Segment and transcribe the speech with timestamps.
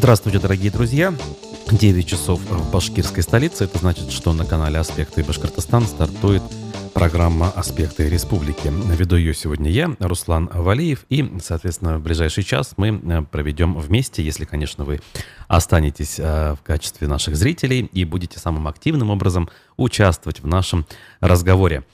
[0.00, 1.12] Здравствуйте, дорогие друзья.
[1.70, 3.64] 9 часов в башкирской столице.
[3.64, 6.42] Это значит, что на канале «Аспекты Башкортостан» стартует
[6.94, 8.72] программа «Аспекты республики».
[8.96, 14.22] Веду ее сегодня я, Руслан Валиев, и, соответственно, в ближайший час мы э, проведем вместе,
[14.22, 15.02] если, конечно, вы
[15.48, 20.86] останетесь э, в качестве наших зрителей и будете самым активным образом участвовать в нашем
[21.20, 21.84] разговоре.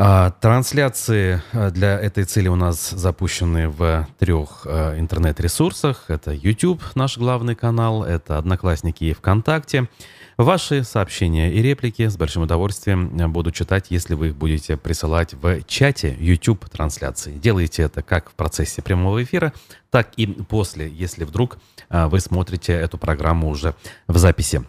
[0.00, 6.04] А, трансляции э, для этой цели у нас запущены в трех э, интернет-ресурсах.
[6.06, 9.88] Это YouTube, наш главный канал, это Одноклассники и ВКонтакте.
[10.36, 15.64] Ваши сообщения и реплики с большим удовольствием буду читать, если вы их будете присылать в
[15.64, 17.32] чате YouTube трансляции.
[17.36, 19.52] Делайте это как в процессе прямого эфира,
[19.90, 21.58] так и после, если вдруг
[21.90, 23.74] вы смотрите эту программу уже
[24.06, 24.64] в записи.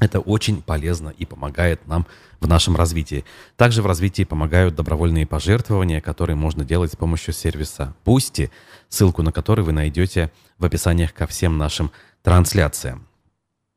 [0.00, 2.06] Это очень полезно и помогает нам
[2.40, 3.24] в нашем развитии.
[3.56, 8.50] Также в развитии помогают добровольные пожертвования, которые можно делать с помощью сервиса Boosty,
[8.88, 11.90] ссылку на который вы найдете в описаниях ко всем нашим
[12.22, 13.06] трансляциям.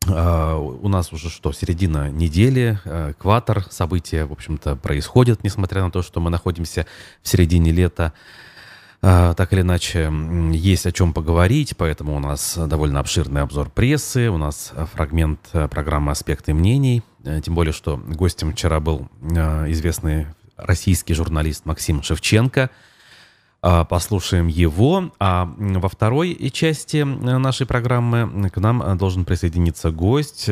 [0.08, 6.02] Uh, у нас уже что, середина недели, экватор, события, в общем-то, происходят, несмотря на то,
[6.02, 6.88] что мы находимся
[7.22, 8.12] в середине лета.
[9.04, 10.12] А, так или иначе,
[10.52, 15.68] есть о чем поговорить, поэтому у нас довольно обширный обзор прессы, у нас фрагмент э,
[15.68, 22.04] программы «Аспекты мнений», э, тем более, что гостем вчера был э, известный российский журналист Максим
[22.04, 22.70] Шевченко.
[23.64, 25.12] А, послушаем его.
[25.20, 30.50] А во второй части нашей программы к нам должен присоединиться гость.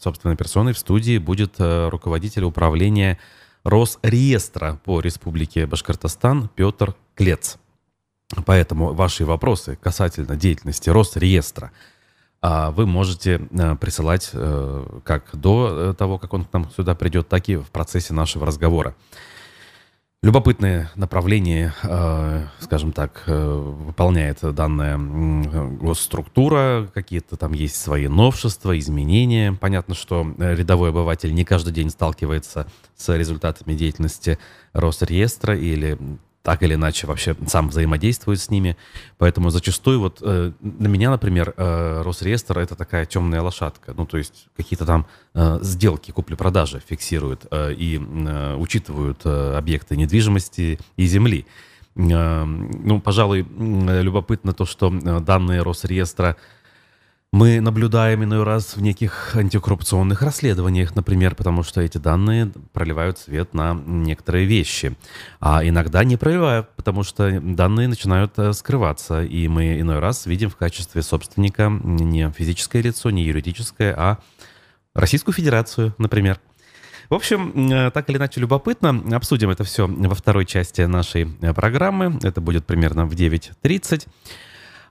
[0.00, 3.18] Собственной персоной в студии будет руководитель управления
[3.64, 7.58] Росреестра по Республике Башкортостан Петр Клец.
[8.44, 11.70] Поэтому ваши вопросы касательно деятельности Росреестра
[12.42, 16.94] а, вы можете э, присылать э, как до э, того, как он к нам сюда
[16.94, 18.94] придет, так и в процессе нашего разговора.
[20.22, 21.72] Любопытное направление,
[22.58, 29.52] скажем так, выполняет данная госструктура, какие-то там есть свои новшества, изменения.
[29.52, 32.66] Понятно, что рядовой обыватель не каждый день сталкивается
[32.96, 34.38] с результатами деятельности
[34.72, 35.96] Росреестра или
[36.46, 38.76] так или иначе вообще сам взаимодействует с ними.
[39.18, 43.94] Поэтому зачастую вот э, на меня, например, э, Росреестр это такая темная лошадка.
[43.96, 49.96] Ну, то есть какие-то там э, сделки купли-продажи фиксируют э, и э, учитывают э, объекты
[49.96, 51.46] недвижимости и земли.
[51.96, 53.44] Э, ну, пожалуй,
[54.02, 56.36] любопытно то, что э, данные Росреестра
[57.36, 63.52] мы наблюдаем иной раз в неких антикоррупционных расследованиях, например, потому что эти данные проливают свет
[63.52, 64.96] на некоторые вещи.
[65.38, 69.22] А иногда не проливают, потому что данные начинают э, скрываться.
[69.22, 74.18] И мы иной раз видим в качестве собственника не физическое лицо, не юридическое, а
[74.94, 76.40] Российскую Федерацию, например.
[77.10, 79.02] В общем, э, так или иначе любопытно.
[79.14, 82.18] Обсудим это все во второй части нашей э, программы.
[82.22, 84.06] Это будет примерно в 9.30.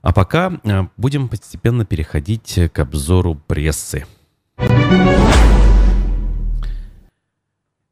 [0.02, 4.06] А пока э, будем постепенно переходить к обзору прессы.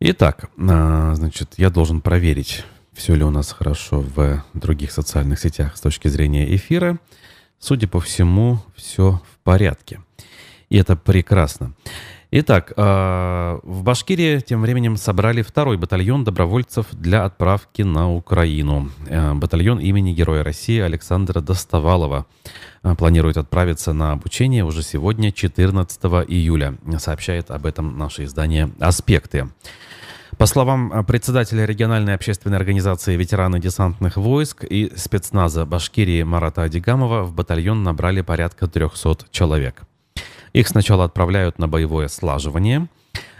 [0.00, 5.76] Итак, э, значит, я должен проверить, все ли у нас хорошо в других социальных сетях
[5.76, 6.98] с точки зрения эфира.
[7.59, 10.00] Судя по всему, все в порядке.
[10.69, 11.72] И это прекрасно.
[12.37, 18.91] Итак, а, в Башкирии тем временем собрали второй батальон добровольцев для отправки на Украину.
[19.06, 22.27] Э, батальон имени Героя России Александра Доставалова
[22.83, 25.97] э, планирует отправиться на обучение уже сегодня, 14
[26.27, 26.75] июля.
[26.99, 29.49] Сообщает об этом наше издание «Аспекты».
[30.37, 37.23] По словам э, председателя региональной общественной организации ветераны десантных войск и спецназа Башкирии Марата Адигамова
[37.23, 39.84] в батальон набрали порядка 300 человек.
[40.54, 42.88] Их сначала отправляют на боевое слаживание.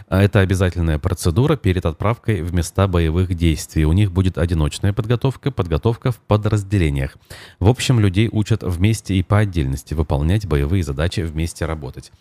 [0.07, 3.85] А это обязательная процедура перед отправкой в места боевых действий.
[3.85, 7.17] У них будет одиночная подготовка, подготовка в подразделениях.
[7.59, 12.11] В общем, людей учат вместе и по отдельности выполнять боевые задачи, вместе работать.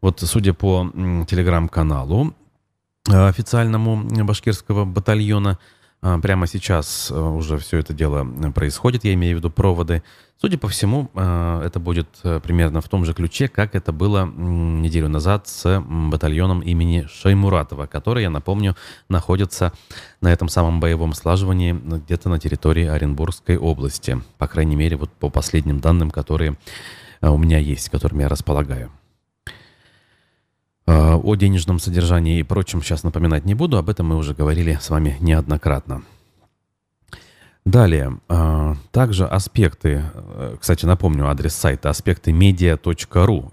[0.00, 0.88] Вот судя по
[1.28, 2.34] телеграм-каналу
[3.10, 5.58] э, официальному башкирского батальона,
[6.22, 10.02] прямо сейчас э, уже все это дело происходит, я имею в виду проводы.
[10.40, 14.26] Судя по всему, э, это будет э, примерно в том же ключе, как это было
[14.26, 18.76] неделю назад с батальоном имени Шаймуратова, который, я напомню,
[19.08, 19.72] находится
[20.20, 24.20] на этом самом боевом слаживании где-то на территории Оренбургской области.
[24.38, 26.56] По крайней мере, вот по последним данным, которые
[27.22, 28.90] у меня есть, которыми я располагаю.
[30.86, 34.78] Э, о денежном содержании и прочем сейчас напоминать не буду, об этом мы уже говорили
[34.80, 36.02] с вами неоднократно.
[37.64, 43.52] Далее, э, также аспекты, э, кстати, напомню адрес сайта аспекты медиа.ру,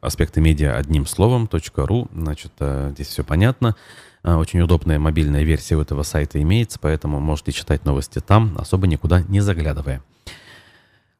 [0.00, 3.74] аспекты медиа одним словом .ру, значит, здесь все понятно.
[4.22, 9.22] Очень удобная мобильная версия у этого сайта имеется, поэтому можете читать новости там, особо никуда
[9.22, 10.02] не заглядывая.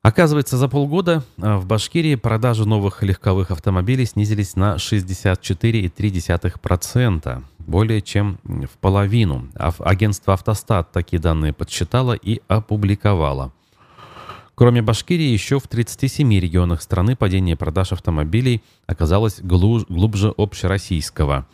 [0.02, 8.38] Оказывается, за полгода а, в Башкирии продажи новых легковых автомобилей снизились на 64,3%, более чем
[8.44, 9.50] в половину.
[9.55, 13.52] Агентство «Автостат» такие данные подсчитало и опубликовало.
[14.55, 21.47] Кроме Башкирии, еще в 37 регионах страны падение продаж автомобилей оказалось глубже общероссийского,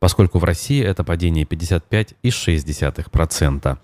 [0.00, 3.78] поскольку в России это падение 55,6%.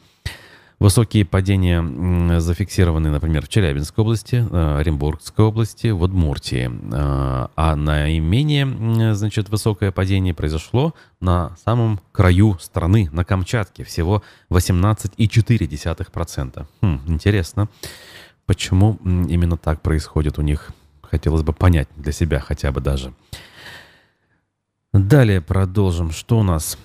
[0.80, 6.70] Высокие падения зафиксированы, например, в Челябинской области, э, Оренбургской области, в Удмуртии.
[6.70, 16.66] Э, а наименее, значит, высокое падение произошло на самом краю страны, на Камчатке, всего 18,4%.
[16.80, 17.68] Хм, интересно.
[18.46, 20.70] Почему именно так происходит у них?
[21.02, 23.12] Хотелось бы понять для себя хотя бы даже.
[24.94, 26.10] Далее продолжим.
[26.10, 26.78] Что у нас?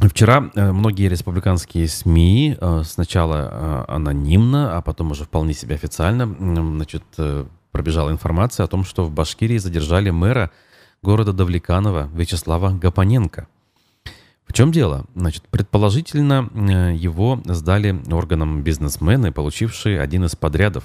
[0.00, 6.26] Вчера э, многие республиканские СМИ э, сначала э, анонимно, а потом уже вполне себе официально
[6.26, 7.04] значит,
[7.70, 10.50] пробежала информация о том, что в Башкирии задержали мэра
[11.02, 13.46] города Давлеканова Вячеслава Гапоненко.
[14.46, 15.06] В чем дело?
[15.14, 16.50] Значит, предположительно,
[16.94, 20.84] его сдали органам бизнесмены, получившие один из подрядов,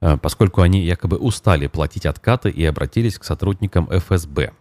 [0.00, 4.52] поскольку они якобы устали платить откаты и обратились к сотрудникам ФСБ.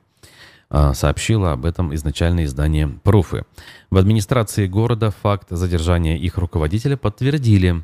[0.69, 3.46] Э, сообщило об этом изначальное издание «Пруфы».
[3.90, 7.84] В администрации города факт задержания их руководителя подтвердили.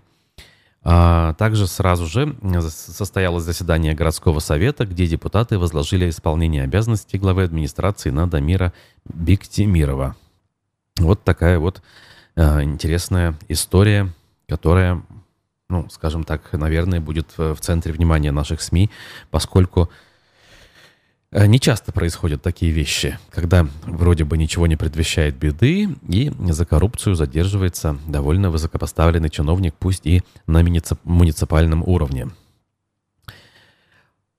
[0.85, 2.35] А также сразу же
[2.69, 8.73] состоялось заседание городского совета, где депутаты возложили исполнение обязанностей главы администрации на Дамира
[9.05, 10.17] Биктимирова.
[10.97, 11.81] Вот такая вот
[12.35, 14.09] э, интересная история,
[14.49, 15.01] которая,
[15.69, 18.89] ну, скажем так, наверное, будет в центре внимания наших СМИ,
[19.31, 19.89] поскольку
[21.33, 27.15] не часто происходят такие вещи, когда вроде бы ничего не предвещает беды, и за коррупцию
[27.15, 30.63] задерживается довольно высокопоставленный чиновник, пусть и на
[31.03, 32.29] муниципальном уровне.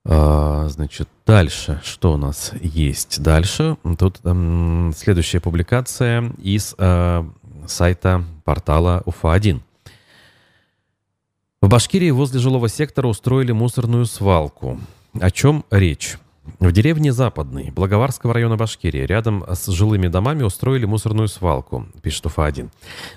[0.07, 3.77] А, значит, дальше, что у нас есть дальше?
[3.99, 7.25] Тут эм, следующая публикация из э,
[7.67, 9.61] сайта портала УФА-1.
[11.63, 14.79] В Башкирии возле жилого сектора устроили мусорную свалку.
[15.19, 16.19] О чем речь?
[16.59, 22.71] В деревне Западный Благоварского района Башкирии рядом с жилыми домами устроили мусорную свалку, пишет УФА-1.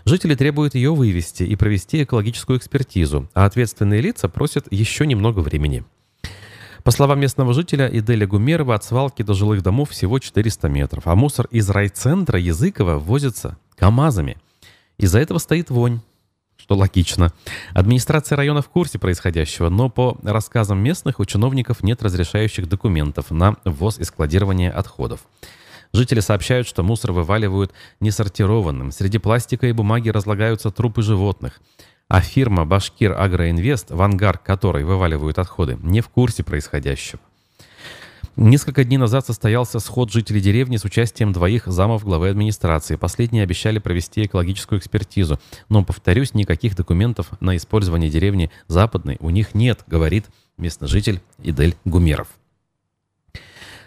[0.06, 5.83] Жители требуют ее вывести и провести экологическую экспертизу, а ответственные лица просят еще немного времени–
[6.88, 11.15] по словам местного жителя Иделя Гумерова, от свалки до жилых домов всего 400 метров, а
[11.15, 14.38] мусор из райцентра Языкова возится КАМАЗами.
[14.97, 16.00] Из-за этого стоит вонь
[16.57, 17.31] что логично.
[17.74, 23.56] Администрация района в курсе происходящего, но по рассказам местных у чиновников нет разрешающих документов на
[23.63, 25.21] ввоз и складирование отходов.
[25.94, 28.92] Жители сообщают, что мусор вываливают несортированным.
[28.92, 31.62] Среди пластика и бумаги разлагаются трупы животных.
[32.09, 37.19] А фирма «Башкир Агроинвест», в ангар которой вываливают отходы, не в курсе происходящего.
[38.39, 42.95] Несколько дней назад состоялся сход жителей деревни с участием двоих замов главы администрации.
[42.95, 45.39] Последние обещали провести экологическую экспертизу.
[45.69, 51.75] Но, повторюсь, никаких документов на использование деревни Западной у них нет, говорит местный житель Идель
[51.84, 52.28] Гумеров.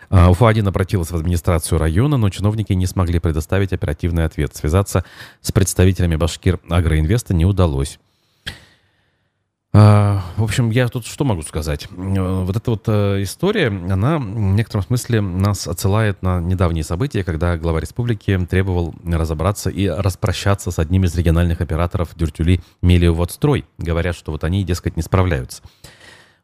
[0.09, 4.57] А, Уфа-1 обратилась в администрацию района, но чиновники не смогли предоставить оперативный ответ.
[4.57, 5.05] Связаться
[5.41, 8.01] с представителями Башкир Агроинвеста не удалось.
[9.73, 11.87] А, в общем, я тут что могу сказать?
[11.91, 17.57] Вот эта вот э, история, она в некотором смысле нас отсылает на недавние события, когда
[17.57, 24.33] глава республики требовал разобраться и распрощаться с одним из региональных операторов Дюртюли Мелиоводстрой, говоря, что
[24.33, 25.63] вот они, дескать, не справляются.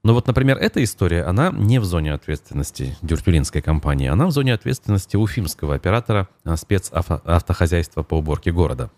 [0.05, 4.55] Но вот, например, эта история, она не в зоне ответственности дюртюлинской компании, она в зоне
[4.55, 8.93] ответственности уфимского оператора э, спецавтохозяйства по уборке города.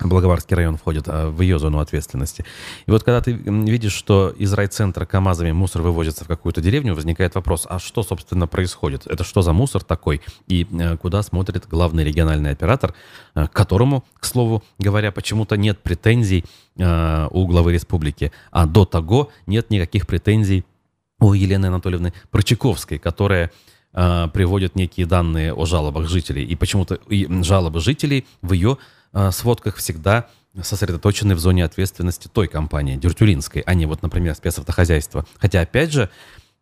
[0.00, 2.44] Благоварский район входит а, в ее зону ответственности.
[2.86, 7.34] И вот когда ты видишь, что из райцентра КАМАЗами мусор вывозится в какую-то деревню, возникает
[7.34, 9.06] вопрос, а что, собственно, происходит?
[9.06, 10.22] Это что за мусор такой?
[10.48, 12.94] И э, куда смотрит главный региональный оператор,
[13.34, 16.44] э, к которому, к слову говоря, почему-то нет претензий
[16.78, 20.64] э, у главы республики, а до того нет никаких претензий
[21.20, 23.52] у Елены Анатольевны Прочаковской, которая
[23.92, 26.46] приводит некие данные о жалобах жителей.
[26.46, 26.98] И почему-то
[27.44, 28.78] жалобы жителей в ее
[29.30, 30.28] сводках всегда
[30.60, 35.24] сосредоточены в зоне ответственности той компании, дюртюлинской, а не вот, например, спецавтохозяйства.
[35.38, 36.10] Хотя, опять же,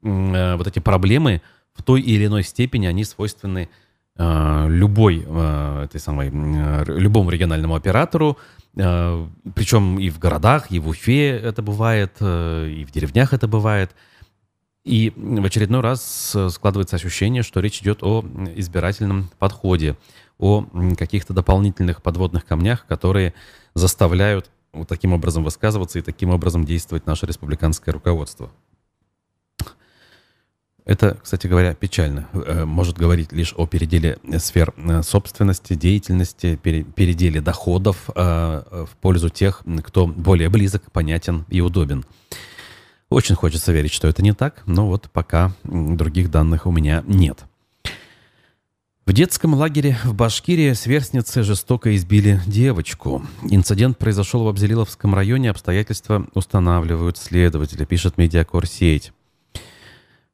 [0.03, 1.43] э, вот эти проблемы
[1.75, 3.69] в той или иной степени, они свойственны
[4.17, 5.27] э, любой,
[5.85, 8.39] этой самой, любому региональному оператору,
[8.75, 13.91] причем и в городах, и в Уфе это бывает, и в деревнях это бывает.
[14.85, 19.97] И в очередной раз складывается ощущение, что речь идет о избирательном подходе,
[20.41, 20.65] о
[20.99, 23.35] каких-то дополнительных подводных камнях, которые
[23.75, 28.51] заставляют вот таким образом высказываться и таким образом действовать наше республиканское руководство.
[30.87, 32.29] Это, кстати говоря, печально.
[32.33, 39.63] Э, может говорить лишь о переделе сфер э, собственности, деятельности, переделе доходов в пользу тех,
[39.85, 42.05] кто более близок, понятен и удобен.
[43.11, 47.45] Очень хочется верить, что это не так, но вот пока других данных у меня нет.
[49.11, 53.27] В детском лагере в Башкирии сверстницы жестоко избили девочку.
[53.43, 59.13] Инцидент произошел в Абзелиловском районе, обстоятельства устанавливают следователи, пишет Медиакорсеть.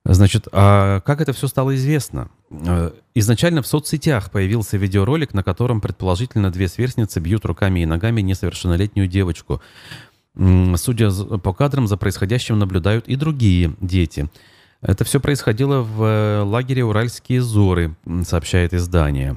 [0.04, 2.28] Значит, а как это все стало известно?
[2.50, 8.20] Э, изначально в соцсетях появился видеоролик, на котором предположительно две сверстницы бьют руками и ногами
[8.20, 9.62] несовершеннолетнюю девочку.
[10.34, 14.28] Судя по кадрам, за происходящим наблюдают и другие дети.
[14.86, 19.36] Это все происходило в э, лагере «Уральские зоры», сообщает издание.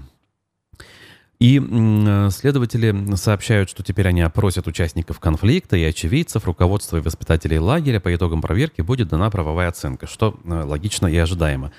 [1.40, 7.58] И э, следователи сообщают, что теперь они опросят участников конфликта и очевидцев, руководство и воспитателей
[7.58, 8.00] лагеря.
[8.00, 11.72] По итогам проверки будет дана правовая оценка, что э, логично и ожидаемо.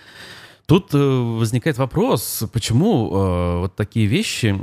[0.67, 4.55] Тут возникает вопрос, почему вот такие вещи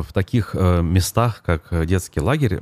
[0.00, 2.60] в таких местах, как детский лагерь,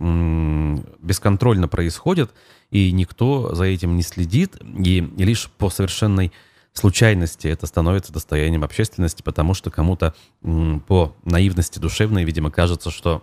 [1.02, 2.30] бесконтрольно происходят,
[2.70, 6.32] и никто за этим не следит, и лишь по совершенной
[6.72, 13.22] случайности это становится достоянием общественности, потому что кому-то по наивности душевной, видимо, кажется, что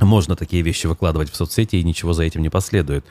[0.00, 3.04] можно такие вещи выкладывать в соцсети, и ничего за этим не последует.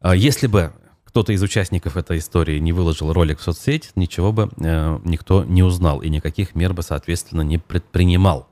[0.00, 0.72] А если бы
[1.04, 5.62] кто-то из участников этой истории не выложил ролик в соцсеть, ничего бы э, никто не
[5.62, 8.48] узнал и никаких мер бы, соответственно, не предпринимал.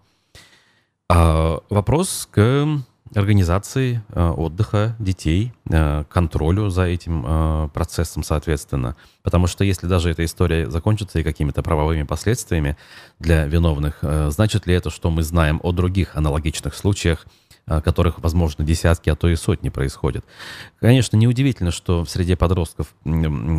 [1.09, 2.67] А вопрос к
[3.15, 8.97] организации э, отдыха детей, э, контролю за этим э, процессом, соответственно.
[9.23, 12.77] Потому что если даже эта история закончится и какими-то правовыми последствиями
[13.19, 17.27] для виновных, значит ли это, что мы знаем о других аналогичных случаях,
[17.67, 20.25] которых, возможно, десятки, а то и сотни происходят.
[20.81, 22.95] Конечно, неудивительно, что в среде подростков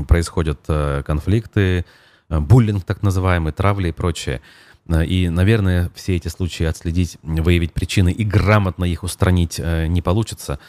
[0.08, 1.86] происходят конфликты,
[2.30, 4.42] буллинг так называемый, травли и прочее.
[4.88, 10.60] Э, и, наверное, все эти случаи отследить, выявить причины и грамотно их устранить не получится.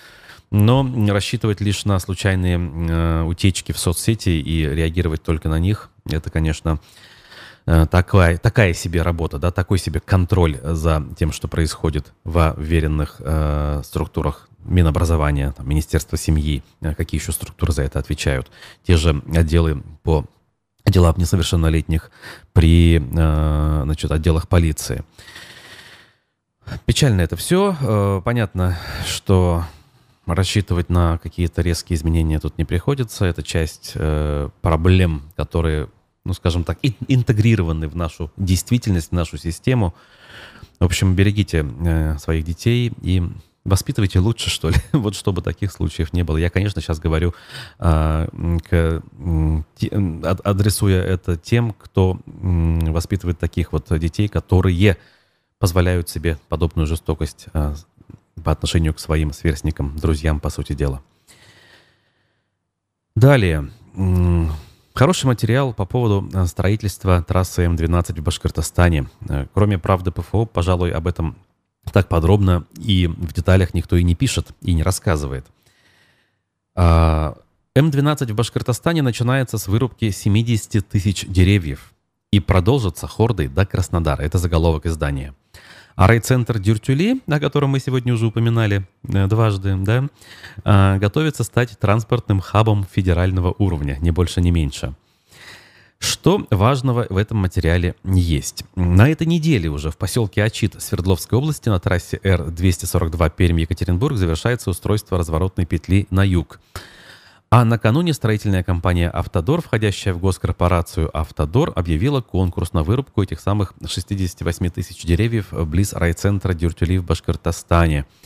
[0.51, 6.79] Но рассчитывать лишь на случайные утечки в соцсети и реагировать только на них, это, конечно,
[7.67, 13.17] Э, такая, такая себе работа, да, такой себе контроль за тем, что происходит в веренных
[13.19, 18.51] э, структурах Минобразования, Министерства семьи, э, какие еще структуры за это отвечают.
[18.85, 20.27] Те же отделы по
[20.91, 22.11] делам несовершеннолетних
[22.53, 25.05] при э, значит, отделах полиции.
[26.85, 27.77] Печально это все.
[27.81, 29.65] Э, понятно, что
[30.27, 33.25] рассчитывать на какие-то резкие изменения тут не приходится.
[33.25, 35.89] Это часть э, проблем, которые
[36.25, 39.95] ну, скажем так, интегрированы в нашу действительность, в нашу систему.
[40.81, 41.65] В общем, берегите
[42.19, 43.23] своих детей и
[43.67, 46.37] воспитывайте лучше, что ли, вот чтобы таких случаев не было.
[46.37, 47.35] Я, конечно, сейчас говорю,
[47.79, 48.27] э,
[48.69, 54.97] к, э, адресуя это тем, кто э, воспитывает таких вот детей, которые
[55.59, 57.75] позволяют себе подобную жестокость э,
[58.43, 61.03] по отношению к своим сверстникам, друзьям, по сути дела.
[63.15, 63.71] Далее.
[64.95, 69.09] Хороший материал по поводу э, строительства трассы М12 в Башкортостане.
[69.29, 71.37] Э, кроме правды ПФО, пожалуй, об этом
[71.93, 75.47] так подробно и в деталях никто и не пишет, и не рассказывает.
[76.75, 77.37] А,
[77.77, 81.93] М12 в Башкортостане начинается с вырубки 70 тысяч деревьев
[82.31, 84.23] и продолжится хордой до Краснодара.
[84.23, 85.35] Это заголовок издания.
[85.95, 90.09] А райцентр Дюртюли, о котором мы сегодня уже упоминали э, дважды, да,
[90.65, 94.95] э, готовится стать транспортным хабом федерального уровня, не больше, не меньше.
[95.99, 98.65] Что важного в этом материале есть?
[98.75, 105.19] На этой неделе уже в поселке Ачит Свердловской области на трассе Р-242 Пермь-Екатеринбург завершается устройство
[105.19, 106.61] разворотной петли на юг.
[107.49, 113.73] А накануне строительная компания «Автодор», входящая в госкорпорацию «Автодор», объявила конкурс на вырубку этих самых
[113.87, 118.05] 68 тысяч деревьев близ райцентра Дюртюли в Башкортостане–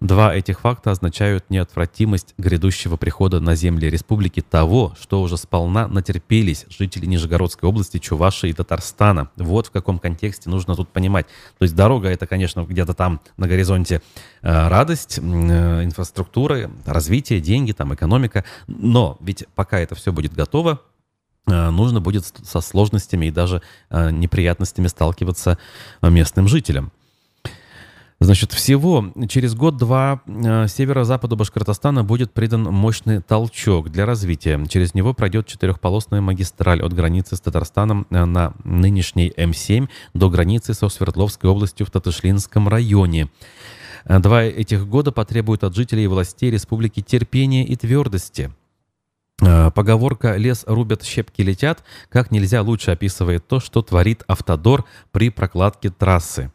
[0.00, 6.66] Два этих факта означают неотвратимость грядущего прихода на земли республики того, что уже сполна натерпелись
[6.68, 9.30] жители Нижегородской области, Чувашии и Татарстана.
[9.36, 11.26] Вот в каком контексте нужно тут понимать.
[11.58, 14.02] То есть дорога это, конечно, где-то там на горизонте
[14.42, 15.20] э, радость, э,
[15.84, 18.44] инфраструктура, развитие, деньги, там экономика.
[18.66, 20.80] Но ведь пока это все будет готово,
[21.46, 25.58] э, нужно будет со сложностями и даже неприятностями сталкиваться
[26.02, 26.92] местным жителям.
[28.20, 34.64] Значит, всего через год-два э, северо-западу Башкортостана будет придан мощный толчок для развития.
[34.68, 40.74] Через него пройдет четырехполосная магистраль от границы с Татарстаном э, на нынешней М7 до границы
[40.74, 43.28] со Свердловской областью в Татышлинском районе.
[44.06, 48.50] Два этих года потребуют от жителей и властей республики терпения и твердости.
[49.38, 55.88] Поговорка «лес рубят, щепки летят» как нельзя лучше описывает то, что творит автодор при прокладке
[55.88, 56.52] трассы.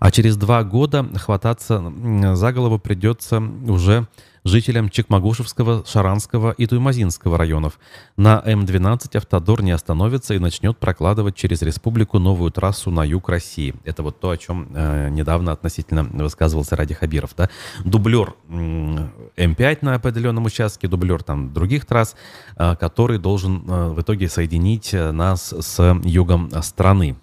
[0.00, 1.92] А через два года хвататься
[2.34, 4.08] за голову придется уже
[4.44, 7.78] жителям Чекмагушевского, Шаранского и Туймазинского районов.
[8.16, 13.74] На М-12 автодор не остановится и начнет прокладывать через республику новую трассу на юг России.
[13.84, 17.34] Это вот то, о чем э, недавно относительно высказывался Ради Хабиров.
[17.36, 17.50] Да?
[17.84, 22.16] Дублер М5 на определенном участке, дублер там других трасс,
[22.56, 27.16] э, который должен э, в итоге соединить э, нас с югом страны.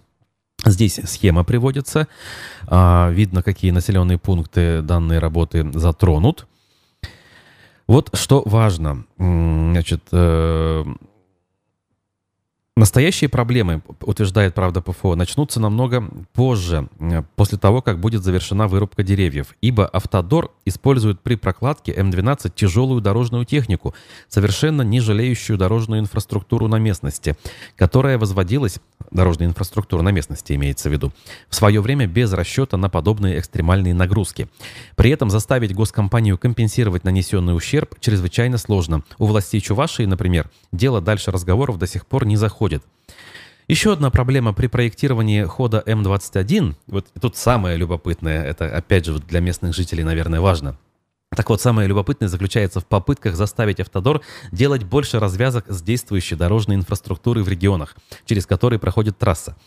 [0.65, 2.07] Здесь схема приводится.
[2.67, 6.47] А, видно, какие населенные пункты данной работы затронут.
[7.87, 9.05] Вот что важно.
[9.17, 10.83] Значит, э,
[12.77, 19.01] Настоящие проблемы, утверждает правда ПФО, начнутся намного позже, э, после того, как будет завершена вырубка
[19.01, 23.95] деревьев, ибо Автодор использует при прокладке М12 тяжелую дорожную технику,
[24.27, 27.35] совершенно не жалеющую дорожную инфраструктуру на местности,
[27.75, 28.77] которая возводилась,
[29.09, 31.11] дорожная инфраструктура на местности имеется в виду,
[31.49, 34.49] в свое время без расчета на подобные экстремальные нагрузки.
[34.95, 39.01] При этом заставить госкомпанию компенсировать нанесенный ущерб чрезвычайно сложно.
[39.17, 42.83] У властей Чувашии, например, дело дальше разговоров до сих пор не заходит происходит.
[43.67, 49.41] Еще одна проблема при проектировании хода М21, вот тут самое любопытное, это опять же для
[49.41, 50.77] местных жителей, наверное, важно.
[51.35, 54.21] Так вот, самое любопытное заключается в попытках заставить Автодор
[54.53, 59.57] делать больше развязок с действующей дорожной инфраструктурой в регионах, через которые проходит трасса.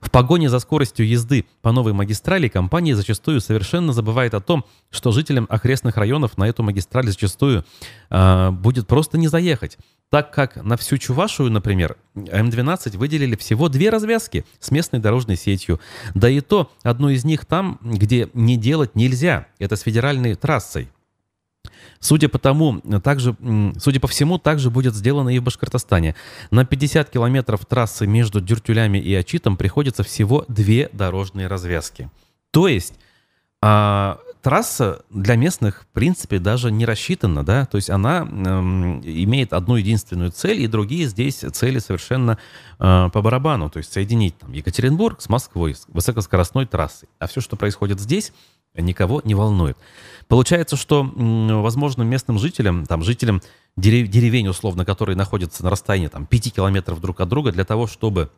[0.00, 5.12] В погоне за скоростью езды по новой магистрали компания зачастую совершенно забывает о том, что
[5.12, 7.64] жителям окрестных районов на эту магистраль зачастую
[8.08, 9.76] э, будет просто не заехать.
[10.08, 15.80] Так как на всю Чувашию, например, М12 выделили всего две развязки с местной дорожной сетью.
[16.14, 19.46] Да и то одну из них там, где не делать нельзя.
[19.58, 20.88] Это с федеральной трассой.
[21.98, 23.36] Судя по тому, также,
[23.78, 26.14] судя по всему, также будет сделано и в Башкортостане.
[26.50, 32.10] На 50 километров трассы между Дюртюлями и Ачитом приходится всего две дорожные развязки.
[32.50, 32.94] То есть
[33.62, 39.52] а, трасса для местных, в принципе, даже не рассчитана, да, то есть она эм, имеет
[39.52, 42.38] одну единственную цель, и другие здесь цели совершенно
[42.78, 47.08] э, по барабану, то есть соединить там, Екатеринбург с Москвой, с высокоскоростной трассой.
[47.18, 48.32] А все, что происходит здесь,
[48.76, 49.76] никого не волнует.
[50.28, 53.42] Получается, что, возможно, местным жителям, там, жителям
[53.76, 57.86] дерев, деревень, условно, которые находятся на расстоянии там, 5 километров друг от друга, для того,
[57.86, 58.30] чтобы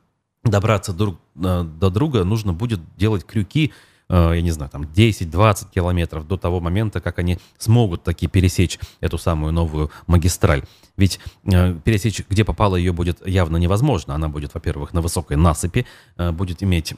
[0.45, 3.73] добраться друг, э, до друга, нужно будет делать крюки,
[4.09, 8.79] э, я не знаю, там 10-20 километров до того момента, как они смогут таки пересечь
[9.01, 10.65] эту самую новую магистраль.
[10.97, 14.15] Ведь э, пересечь, где попало, ее будет явно невозможно.
[14.15, 16.95] Она будет, во-первых, на высокой насыпи, будет иметь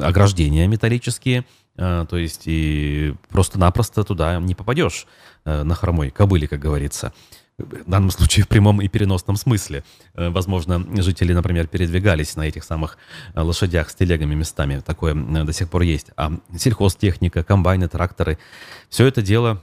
[0.00, 1.44] ограждения металлические,
[1.76, 5.06] то есть и просто-напросто туда не попадешь
[5.44, 7.12] э, на хромой кобыле, как говорится.
[7.60, 9.84] В данном случае в прямом и переносном смысле.
[10.14, 12.98] Э, возможно, жители, например, передвигались на этих самых
[13.34, 14.82] э, лошадях с телегами местами.
[14.84, 16.10] Такое э, до сих пор есть.
[16.16, 18.38] А сельхозтехника, комбайны, тракторы,
[18.88, 19.62] все это дело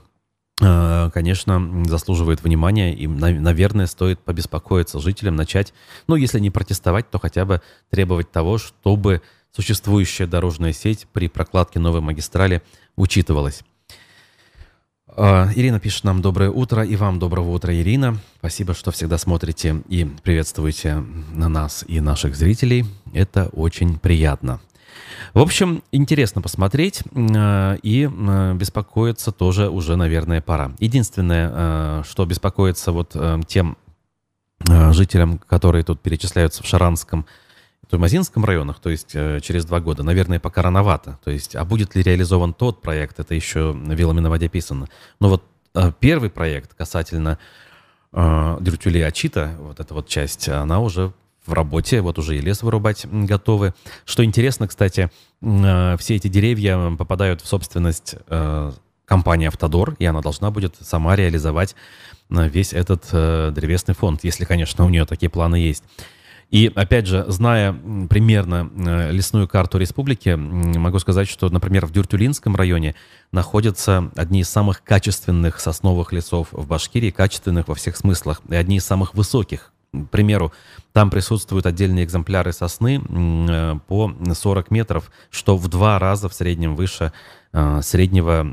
[0.60, 5.72] Э, конечно, заслуживает внимания, и, наверное, стоит побеспокоиться жителям, начать,
[6.08, 11.78] ну, если не протестовать, то хотя бы требовать того, чтобы существующая дорожная сеть при прокладке
[11.78, 12.62] новой магистрали
[12.96, 13.62] учитывалась.
[15.16, 18.18] Э, Ирина пишет нам «Доброе утро», и вам доброго утра, Ирина.
[18.38, 22.84] Спасибо, что всегда смотрите и приветствуете на нас и наших зрителей.
[23.12, 24.60] Это очень приятно.
[25.34, 30.72] В общем, интересно посмотреть э, и э, беспокоиться тоже уже, наверное, пора.
[30.78, 33.16] Единственное, что беспокоится вот
[33.48, 33.76] тем
[34.90, 37.26] жителям, которые тут перечисляются в Шаранском
[37.88, 41.18] Туймазинском районах, то есть через два года, наверное, пока рановато.
[41.24, 44.88] То есть, а будет ли реализован тот проект, это еще вилами на воде писано.
[45.20, 45.44] Но вот
[46.00, 47.38] первый проект касательно
[48.12, 51.12] Дюртюли Ачита, вот эта вот часть, она уже
[51.48, 53.74] в работе, вот уже и лес вырубать готовы.
[54.04, 58.72] Что интересно, кстати, э, все эти деревья попадают в собственность э,
[59.06, 61.74] компании «Автодор», и она должна будет сама реализовать
[62.30, 63.06] э, весь этот
[63.54, 65.84] древесный фонд, если, конечно, у нее такие планы есть.
[66.50, 67.74] И, опять же, зная
[68.08, 68.70] примерно
[69.10, 72.94] лесную карту республики, могу сказать, что, например, в Дюртюлинском районе
[73.32, 78.76] находятся одни из самых качественных сосновых лесов в Башкирии, качественных во всех смыслах, и одни
[78.76, 80.52] из самых высоких к примеру,
[80.92, 86.76] там присутствуют отдельные экземпляры сосны э, по 40 метров, что в два раза в среднем
[86.76, 87.12] выше
[87.52, 88.44] э, среднего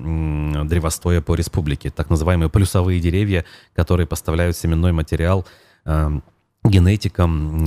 [0.65, 1.89] древостоя по республике.
[1.89, 5.45] Так называемые плюсовые деревья, которые поставляют семенной материал
[5.84, 6.19] э,
[6.65, 7.65] генетикам,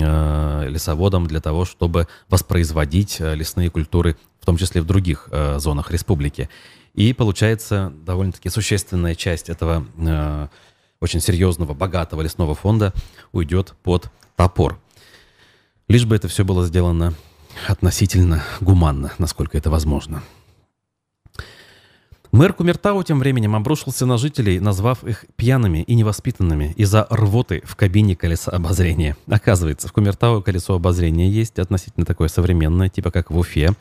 [0.68, 6.48] лесоводам для того, чтобы воспроизводить лесные культуры, в том числе в других зонах республики.
[6.98, 10.48] И получается довольно-таки существенная часть этого э,
[10.98, 12.92] очень серьезного, богатого лесного фонда
[13.30, 14.80] уйдет под топор.
[15.86, 17.14] Лишь бы это все было сделано
[17.68, 20.24] относительно гуманно, насколько это возможно.
[22.38, 27.74] Мэр Кумертау тем временем обрушился на жителей, назвав их пьяными и невоспитанными из-за рвоты в
[27.74, 29.16] кабине колеса обозрения.
[29.28, 33.72] Оказывается, в Кумертау колесо обозрения есть относительно такое современное, типа как в Уфе.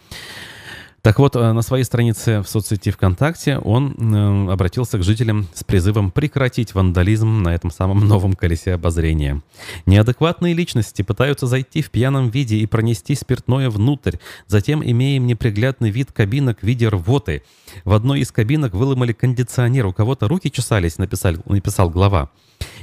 [1.07, 5.63] Так вот, э, на своей странице в соцсети ВКонтакте он э, обратился к жителям с
[5.63, 9.41] призывом прекратить вандализм на этом самом новом колесе обозрения.
[9.85, 14.17] Неадекватные личности пытаются зайти в пьяном виде и пронести спиртное внутрь.
[14.47, 17.43] Затем, имея неприглядный вид кабинок в виде рвоты,
[17.85, 22.31] в одной из кабинок выломали кондиционер, у кого-то руки чесались, написал, написал глава.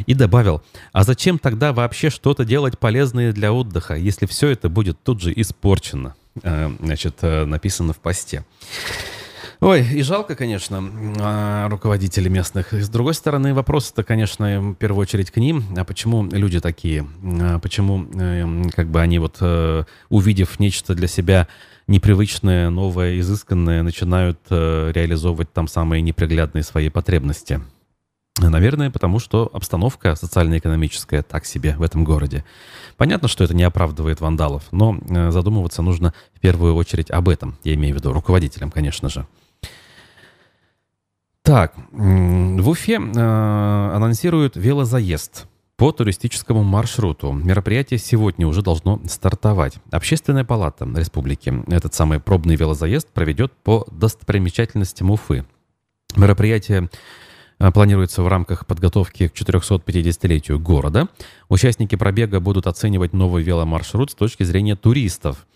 [0.06, 0.62] И добавил,
[0.94, 5.30] а зачем тогда вообще что-то делать полезное для отдыха, если все это будет тут же
[5.37, 6.14] испорчено?
[6.42, 8.44] Э, значит, э, написано в посте.
[9.61, 10.83] Ой, и жалко, конечно,
[11.20, 12.73] а, руководителей местных.
[12.73, 15.64] С другой стороны, вопрос-то, конечно, в первую очередь к ним.
[15.77, 17.07] А почему люди такие?
[17.40, 19.40] А почему, э, как бы они вот,
[20.11, 21.49] увидев нечто для себя
[21.87, 27.61] непривычное, новое, изысканное, начинают реализовывать там самые неприглядные свои потребности?
[28.40, 32.44] Наверное, потому что обстановка социально-экономическая так себе в этом городе.
[32.97, 37.57] Понятно, что это не оправдывает вандалов, но э, задумываться нужно в первую очередь об этом.
[37.62, 39.27] Я имею в виду руководителям, конечно же.
[41.42, 43.20] Так, в Уфе э,
[43.94, 47.33] анонсируют велозаезд по туристическому маршруту.
[47.33, 49.75] Мероприятие сегодня уже должно стартовать.
[49.90, 55.44] Общественная палата республики этот самый пробный велозаезд проведет по достопримечательностям Уфы.
[56.16, 56.88] Мероприятие
[57.58, 61.08] планируется в рамках подготовки к 450-летию города.
[61.48, 65.46] Участники пробега будут оценивать новый веломаршрут с точки зрения туристов.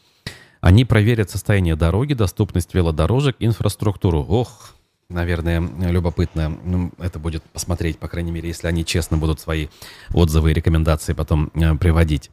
[0.61, 4.25] Они проверят состояние дороги, доступность велодорожек, инфраструктуру.
[4.29, 4.75] Ох,
[5.09, 9.69] наверное, любопытно ну, это будет посмотреть, по крайней мере, если они честно будут свои
[10.13, 12.31] отзывы и рекомендации потом э, приводить.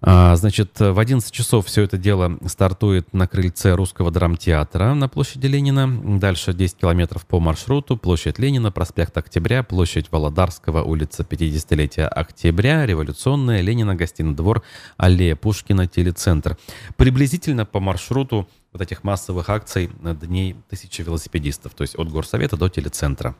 [0.00, 5.46] А, значит, в 11 часов все это дело стартует на крыльце Русского драмтеатра на площади
[5.46, 6.18] Ленина.
[6.18, 7.96] Дальше 10 километров по маршруту.
[7.96, 14.62] Площадь Ленина, проспект Октября, площадь Володарского, улица 50-летия Октября, Революционная, Ленина, Гостиный двор,
[14.96, 16.56] аллея Пушкина, телецентр.
[16.96, 19.90] Приблизительно по маршруту вот этих массовых акций
[20.22, 23.34] дней тысячи велосипедистов, то есть от горсовета до телецентра.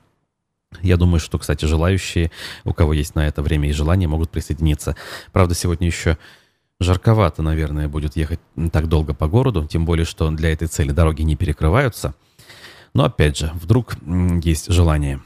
[0.82, 2.30] Я думаю, что, кстати, желающие,
[2.64, 4.96] у кого есть на это время и желание, могут присоединиться.
[5.32, 6.18] Правда, сегодня еще
[6.80, 8.38] Жарковато, наверное, будет ехать
[8.72, 12.14] так долго по городу, тем более, что для этой цели дороги не перекрываются.
[12.94, 13.96] Но опять же, вдруг
[14.44, 15.20] есть желание.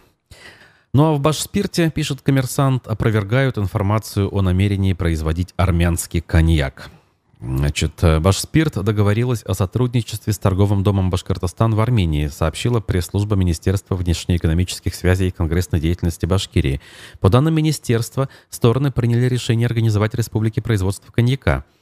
[0.94, 6.90] Ну а в Башспирте, пишет коммерсант, опровергают информацию о намерении производить армянский коньяк.
[7.44, 13.96] Значит, э, Башспирт договорилась о сотрудничестве с торговым домом Башкортостан в Армении, сообщила пресс-служба Министерства
[13.96, 16.80] внешнеэкономических связей и конгрессной деятельности Башкирии.
[17.18, 21.64] По данным министерства, стороны приняли решение организовать республике производство коньяка–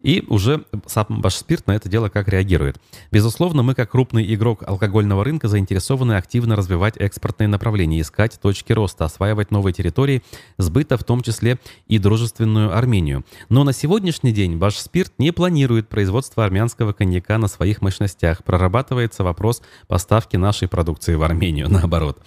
[0.00, 2.80] и уже сам Башспирт на это дело как реагирует.
[3.10, 9.04] Безусловно, мы как крупный игрок алкогольного рынка заинтересованы активно развивать экспортные направления, искать точки роста,
[9.04, 10.22] осваивать новые территории
[10.56, 13.24] сбыта, в том числе и дружественную Армению.
[13.48, 18.44] Но на сегодняшний день Башспирт не планирует производство армянского коньяка на своих мощностях.
[18.44, 22.18] Прорабатывается вопрос поставки нашей продукции в Армению, наоборот.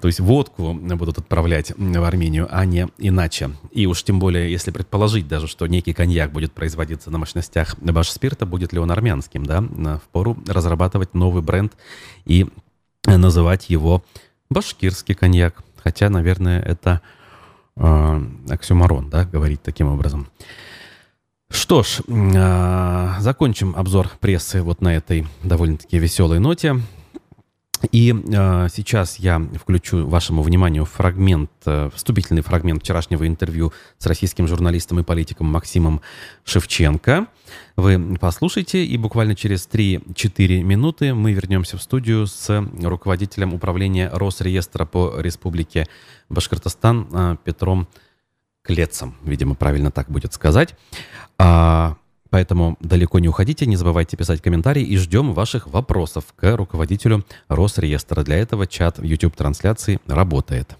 [0.00, 3.50] То есть водку будут отправлять в Армению, а не иначе.
[3.70, 8.46] И уж тем более, если предположить даже, что некий коньяк будет производиться на мощностях Башспирта,
[8.46, 9.62] будет ли он армянским, да?
[9.98, 11.72] Впору разрабатывать новый бренд
[12.24, 12.46] и
[13.06, 14.02] называть его
[14.50, 15.62] башкирский коньяк.
[15.82, 17.02] Хотя, наверное, это
[17.76, 20.28] э, оксюмарон, да, говорить таким образом.
[21.50, 26.80] Что ж, э, закончим обзор прессы вот на этой довольно-таки веселой ноте.
[27.92, 34.46] И э, сейчас я включу вашему вниманию фрагмент, э, вступительный фрагмент вчерашнего интервью с российским
[34.46, 36.00] журналистом и политиком Максимом
[36.44, 37.26] Шевченко.
[37.76, 44.84] Вы послушайте, и буквально через 3-4 минуты мы вернемся в студию с руководителем управления Росреестра
[44.84, 45.86] по Республике
[46.28, 47.88] Башкортостан э, Петром
[48.62, 49.14] Клецом.
[49.24, 50.74] Видимо, правильно так будет сказать.
[51.38, 51.96] А,
[52.34, 58.24] Поэтому далеко не уходите, не забывайте писать комментарии и ждем ваших вопросов к руководителю Росреестра.
[58.24, 60.74] Для этого чат YouTube-трансляции работает.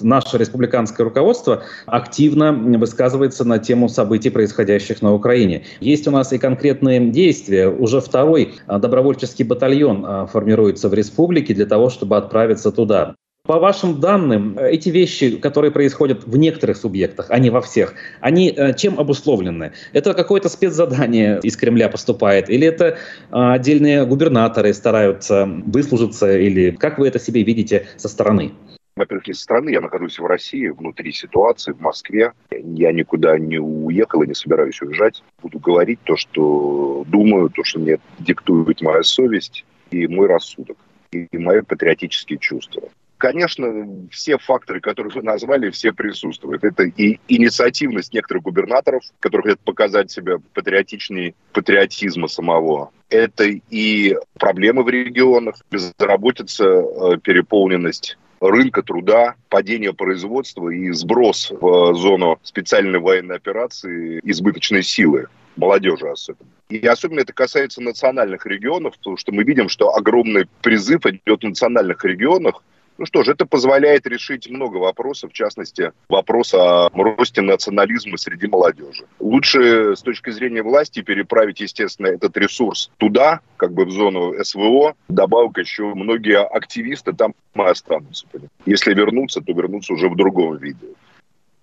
[0.00, 5.66] Наше республиканское руководство активно высказывается на тему событий, происходящих на Украине.
[5.78, 7.68] Есть у нас и конкретные действия.
[7.68, 13.14] Уже второй добровольческий батальон а, формируется в республике для того, чтобы отправиться туда.
[13.44, 18.54] По вашим данным, эти вещи, которые происходят в некоторых субъектах, а не во всех, они
[18.56, 19.72] э, чем обусловлены?
[19.92, 22.48] Это какое-то спецзадание из Кремля поступает?
[22.48, 22.94] Или это э,
[23.30, 26.38] отдельные губернаторы стараются выслужиться?
[26.38, 28.52] Или как вы это себе видите со стороны?
[28.94, 32.34] Во-первых, со стороны, я нахожусь в России, внутри ситуации, в Москве.
[32.52, 35.20] Я никуда не уехал и не собираюсь уезжать.
[35.42, 40.76] Буду говорить то, что думаю, то, что мне диктует моя совесть и мой рассудок,
[41.10, 42.82] и мои патриотические чувства.
[43.22, 46.64] Конечно, все факторы, которые вы назвали, все присутствуют.
[46.64, 52.90] Это и инициативность некоторых губернаторов, которые хотят показать себя патриотичнее патриотизма самого.
[53.10, 61.94] Это и проблемы в регионах, безработица, э, переполненность рынка труда, падение производства и сброс в
[61.94, 66.50] зону специальной военной операции избыточной силы молодежи особенно.
[66.70, 71.46] И особенно это касается национальных регионов, потому что мы видим, что огромный призыв идет в
[71.46, 72.64] национальных регионах
[73.02, 78.46] ну что ж, это позволяет решить много вопросов, в частности, вопрос о росте национализма среди
[78.46, 79.06] молодежи.
[79.18, 84.94] Лучше с точки зрения власти переправить, естественно, этот ресурс туда, как бы в зону СВО,
[85.08, 88.28] добавок еще многие активисты там останутся.
[88.66, 90.86] Если вернуться, то вернуться уже в другом виде.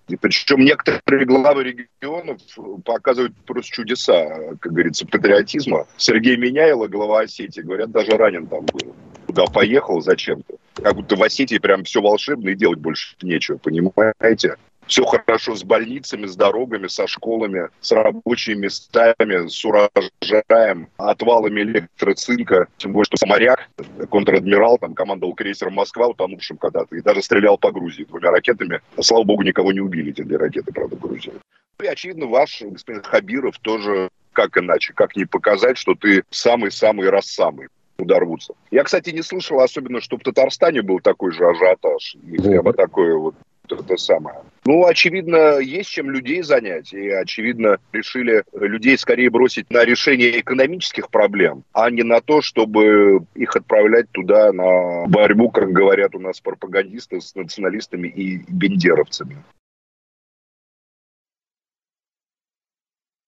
[0.08, 2.38] И причем некоторые главы регионов
[2.84, 4.28] показывают просто чудеса,
[4.60, 5.86] как говорится, патриотизма.
[5.96, 8.94] Сергей Меняйло, глава Осетии, говорят, даже ранен там был.
[9.30, 10.56] Туда поехал зачем-то.
[10.82, 14.56] Как будто в Осетии прям все волшебно и делать больше нечего, понимаете?
[14.88, 22.66] все хорошо с больницами, с дорогами, со школами, с рабочими местами, с урожаем, отвалами электроцинка.
[22.76, 23.68] Тем более, что моряк,
[24.08, 28.80] контр-адмирал, там командовал крейсером «Москва», утонувшим когда-то, и даже стрелял по Грузии двумя ракетами.
[29.00, 31.34] Слава богу, никого не убили эти две ракеты, правда, в Грузии.
[31.80, 37.26] И, очевидно, ваш господин Хабиров тоже как иначе, как не показать, что ты самый-самый раз
[37.26, 37.68] самый
[38.00, 38.54] удорвутся.
[38.70, 42.16] Я, кстати, не слышал особенно, что в Татарстане был такой же ажиотаж.
[42.26, 43.34] И прямо такое вот
[43.72, 44.38] это самое.
[44.64, 46.92] Ну, очевидно, есть чем людей занять.
[46.92, 53.24] И, очевидно, решили людей скорее бросить на решение экономических проблем, а не на то, чтобы
[53.34, 59.36] их отправлять туда на борьбу, как говорят у нас пропагандисты, с националистами и бендеровцами.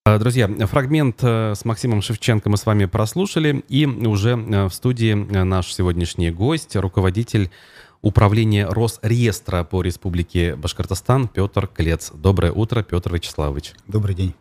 [0.05, 5.13] Друзья, фрагмент э, с Максимом Шевченко мы с вами прослушали, и уже э, в студии
[5.13, 7.49] э, наш сегодняшний гость, руководитель
[8.01, 12.11] управления Росреестра по Республике Башкортостан Петр Клец.
[12.13, 13.75] Доброе утро, Петр Вячеславович.
[13.87, 14.35] Добрый день.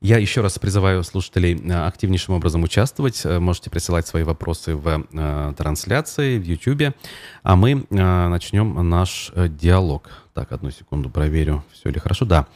[0.00, 3.24] Я еще раз призываю слушателей активнейшим образом участвовать.
[3.24, 6.94] Можете присылать свои вопросы в э, трансляции в YouTube,
[7.42, 10.08] а мы э, начнем наш диалог.
[10.34, 12.26] Так, одну секунду проверю, все ли хорошо.
[12.26, 12.46] Да,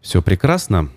[0.00, 0.90] все прекрасно.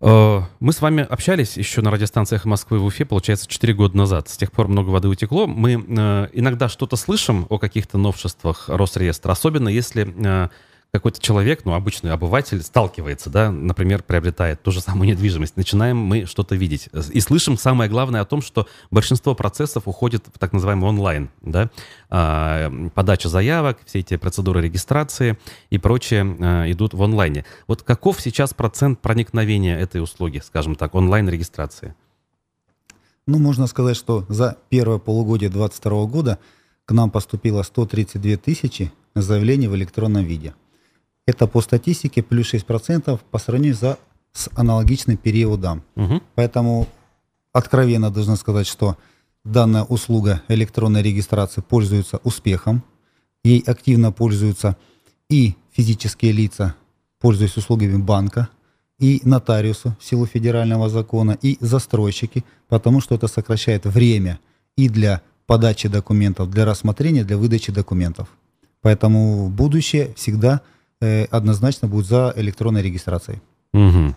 [0.00, 4.28] Э, мы с вами общались еще на радиостанциях Москвы в Уфе, получается, 4 года назад.
[4.28, 5.46] С тех пор много воды утекло.
[5.46, 10.48] Мы э, иногда что-то слышим о каких-то новшествах Росреестра, особенно если э,
[10.92, 16.26] какой-то человек, ну, обычный обыватель, сталкивается, да, например, приобретает ту же самую недвижимость, начинаем мы
[16.26, 16.88] что-то видеть.
[17.12, 21.70] И слышим самое главное о том, что большинство процессов уходит в так называемый онлайн, да,
[22.08, 25.38] а, подача заявок, все эти процедуры регистрации
[25.70, 27.44] и прочее а, идут в онлайне.
[27.66, 31.94] Вот каков сейчас процент проникновения этой услуги, скажем так, онлайн-регистрации?
[33.26, 36.38] Ну, можно сказать, что за первое полугодие 2022 года
[36.84, 40.54] к нам поступило 132 тысячи заявлений в электронном виде.
[41.30, 43.98] Это по статистике плюс 6% по сравнению за,
[44.32, 45.84] с аналогичным периодом.
[45.94, 46.22] Угу.
[46.34, 46.88] Поэтому
[47.52, 48.96] откровенно должен сказать, что
[49.44, 52.82] данная услуга электронной регистрации пользуется успехом.
[53.44, 54.76] Ей активно пользуются
[55.28, 56.74] и физические лица,
[57.20, 58.48] пользуясь услугами банка,
[58.98, 64.40] и нотариусы в силу федерального закона, и застройщики, потому что это сокращает время
[64.76, 68.28] и для подачи документов, для рассмотрения, для выдачи документов.
[68.82, 70.60] Поэтому будущее всегда–
[71.00, 73.40] однозначно будет за электронной регистрацией.
[73.72, 74.14] Угу.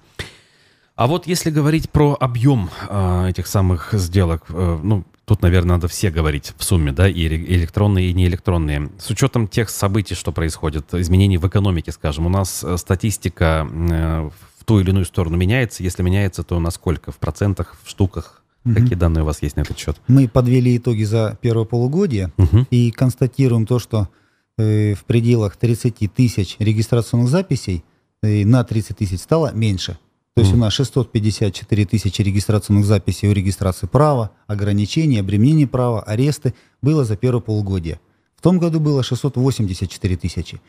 [0.95, 5.87] А вот если говорить про объем э, этих самых сделок, э, ну, тут, наверное, надо
[5.87, 8.91] все говорить в сумме, да, и электронные, и неэлектронные.
[8.99, 14.29] С учетом тех событий, что происходит, изменений в экономике, скажем, у нас э, статистика э,
[14.59, 15.81] в ту или иную сторону меняется.
[15.81, 17.11] Если меняется, то насколько?
[17.11, 18.43] В процентах, в штуках?
[18.63, 18.75] Угу.
[18.75, 19.97] Какие данные у вас есть на этот счет?
[20.07, 22.67] Мы подвели итоги за первое полугодие угу.
[22.69, 24.22] и констатируем то, что Э,
[24.57, 27.83] в пределах 30 тысяч регистрационных записей
[28.21, 29.97] э, на 30 тысяч стало меньше.
[30.35, 30.55] То есть mm.
[30.55, 37.15] у нас 654 тысячи регистрационных записей у регистрации права, ограничений, обременений права, аресты было за
[37.17, 37.99] первое полугодие.
[38.35, 40.59] В том году было 684 тысячи.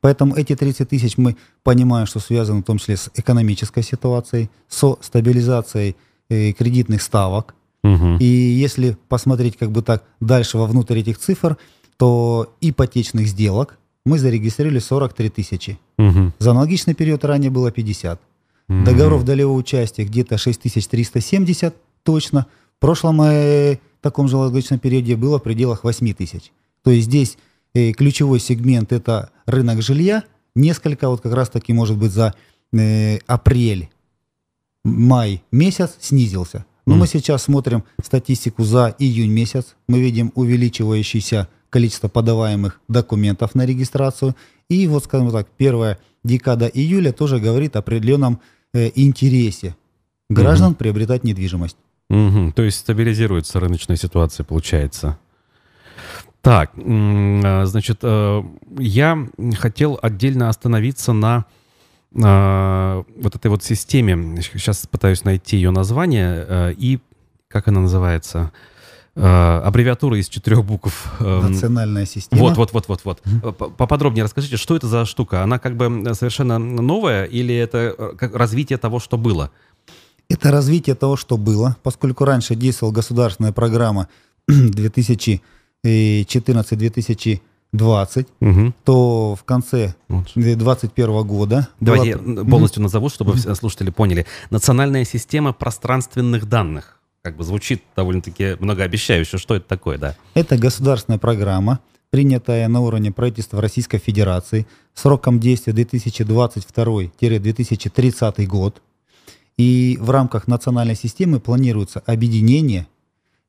[0.00, 4.98] Поэтому эти 30 тысяч мы понимаем, что связаны в том числе с экономической ситуацией, со
[5.00, 5.96] стабилизацией
[6.28, 7.54] э, кредитных ставок.
[7.84, 8.18] Угу.
[8.20, 11.56] И если посмотреть как бы так дальше вовнутрь этих цифр,
[11.96, 15.78] то ипотечных сделок мы зарегистрировали 43 тысячи.
[15.98, 16.34] Мгм.
[16.38, 18.20] За аналогичный период ранее было 50.
[18.68, 18.84] Мгм.
[18.84, 22.46] Договоров долевого участия где-то 6370 точно.
[22.76, 26.52] В прошлом э, таком же аналогичном периоде было в пределах 8 тысяч.
[26.82, 27.38] То есть здесь
[27.74, 30.24] э, ключевой сегмент это рынок жилья.
[30.54, 32.34] Несколько, вот как раз таки может быть за
[32.72, 33.88] э, апрель,
[34.84, 36.64] май месяц снизился.
[36.86, 37.00] Но Мгм.
[37.00, 39.74] мы сейчас смотрим статистику за июнь месяц.
[39.88, 44.36] Мы видим увеличивающееся количество подаваемых документов на регистрацию.
[44.68, 48.38] И вот, скажем так, первая декада июля тоже говорит о определенном
[48.72, 49.74] э, интересе
[50.30, 51.76] граждан приобретать недвижимость.
[52.08, 52.52] Мгм.
[52.52, 55.18] То есть стабилизируется рыночная ситуация, получается.
[56.42, 58.42] Так, а, значит, э,
[58.78, 61.44] я хотел отдельно остановиться на
[62.22, 64.40] а, вот этой вот системе.
[64.42, 67.00] Сейчас пытаюсь найти ее название э, и
[67.48, 68.52] как она называется?
[69.16, 71.12] Э, Аббревиатура из четырех букв.
[71.20, 72.42] Эм, Национальная система.
[72.42, 73.22] Вот, вот, вот, вот, вот.
[73.76, 75.42] Поподробнее расскажите, что это за штука?
[75.42, 79.50] Она как бы совершенно новая или это э, развитие того, что было?
[80.28, 84.08] Это развитие того, что было, поскольку раньше действовала государственная программа
[84.50, 87.40] 2014-2020,
[88.40, 88.74] Мгм.
[88.84, 90.26] то в конце Вот.
[90.34, 91.68] 2021 года...
[91.80, 94.26] Давайте я была- н- полностью назову, чтобы слушатели поняли.
[94.50, 96.98] Национальная система пространственных данных.
[97.24, 99.38] Как бы звучит довольно-таки многообещающе.
[99.38, 100.14] Что это такое, да?
[100.34, 108.82] Это государственная программа, принятая на уровне правительства Российской Федерации сроком действия 2022-2030 год.
[109.56, 112.86] И в рамках национальной системы планируется объединение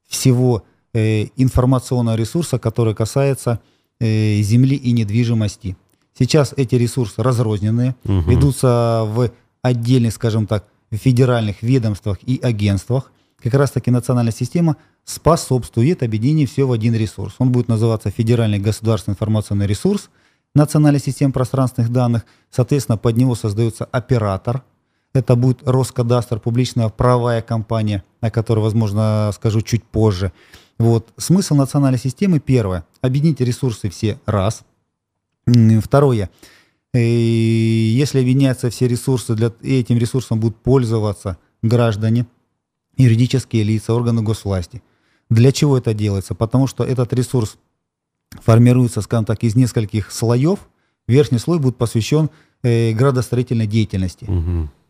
[0.08, 3.60] всего э, информационного ресурса, который касается
[4.00, 5.76] э, земли и недвижимости.
[6.18, 8.30] Сейчас эти ресурсы разрозненные, Мгм.
[8.30, 13.12] ведутся в отдельных, скажем так, федеральных ведомствах и агентствах.
[13.42, 17.36] Как раз таки национальная система способствует объединению все в один ресурс.
[17.38, 20.10] Он будет называться Федеральный государственный информационный ресурс
[20.56, 22.26] национальной системы пространственных данных.
[22.50, 24.64] Соответственно, под него создается оператор.
[25.14, 30.32] Это будет Роскадастр, публичная правовая компания, о которой, возможно, скажу чуть позже.
[30.80, 31.14] Вот.
[31.18, 34.64] Смысл национальной системы, первое, объединить ресурсы все раз.
[35.46, 36.30] Второе,
[36.94, 42.26] э, если объединяются все ресурсы, для, этим ресурсом будут пользоваться граждане,
[42.98, 44.82] юридические лица, органы госвласти.
[45.30, 46.36] Для чего это делается?
[46.36, 47.58] Потому что этот ресурс
[48.42, 50.60] формируется, скажем так, из нескольких слоев.
[51.08, 52.30] Верхний слой будет посвящен
[52.64, 54.28] э, градостроительной деятельности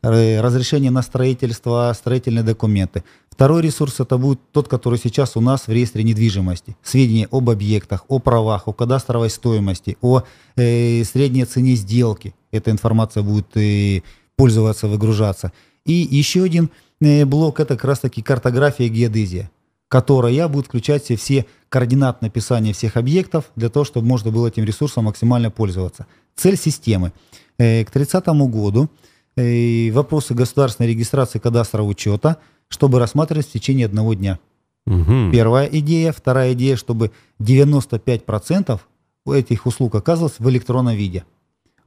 [0.01, 3.03] э, разрешение на строительство, строительные документы.
[3.29, 6.77] Второй ресурс это будет тот, который сейчас у нас в реестре недвижимости.
[6.83, 10.23] Сведения об объектах, о правах, о кадастровой стоимости, о
[10.55, 12.33] э, средней цене сделки.
[12.51, 14.01] Эта информация будет э,
[14.37, 15.51] пользоваться, выгружаться.
[15.85, 16.69] И еще один э,
[17.01, 19.51] блок это как раз таки картография и геодезия,
[19.87, 24.47] которая будет включать в себя все координат написания всех объектов для того, чтобы можно было
[24.47, 26.07] этим ресурсом максимально пользоваться.
[26.35, 27.11] Цель системы.
[27.57, 28.89] Э, К 30 году
[29.35, 34.39] э, вопросы государственной регистрации кадастрового учета, чтобы рассматривать в течение одного дня.
[34.85, 35.31] Мгм.
[35.31, 36.11] Первая идея.
[36.11, 38.79] Вторая идея, чтобы 95%
[39.27, 41.25] этих услуг оказывалось в электронном виде.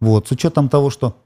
[0.01, 0.29] Вот.
[0.29, 1.16] С учетом того, что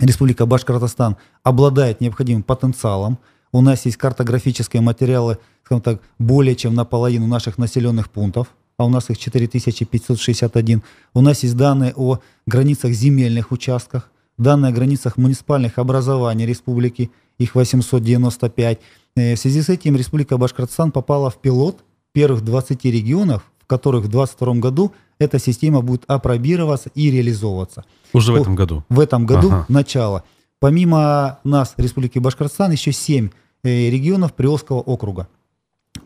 [0.00, 3.18] Республика Башкортостан обладает необходимым потенциалом,
[3.52, 8.88] у нас есть картографические материалы, скажем так, более чем наполовину наших населенных пунктов, а у
[8.88, 10.82] нас их 4561.
[11.14, 17.54] У нас есть данные о границах земельных участках, данные о границах муниципальных образований республики, их
[17.54, 18.80] 895.
[19.14, 24.06] Э, В связи с этим Республика Башкортостан попала в пилот первых 20 регионов, в которых
[24.06, 27.84] в 2022 году эта система будет апробироваться и реализовываться.
[28.12, 28.84] Уже в этом году.
[28.88, 29.66] В этом году Ага.
[29.68, 30.24] начало.
[30.60, 33.30] Помимо нас, Республики Башкортостан, еще 7
[33.62, 35.28] э, регионов Приволжского округа.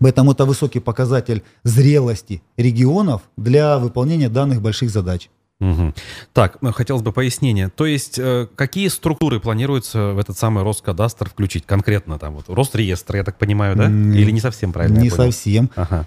[0.00, 5.30] Поэтому это высокий показатель зрелости регионов для выполнения данных больших задач.
[5.60, 5.92] Мгм.
[6.32, 7.68] Так, ну, хотелось бы пояснения.
[7.68, 12.18] То есть, э, какие структуры планируется в этот самый Роскадастр включить конкретно?
[12.18, 13.86] Там вот Росреестр, я так понимаю, да?
[13.86, 14.98] Или не совсем правильно?
[15.00, 15.70] Не совсем.
[15.74, 16.06] Ага.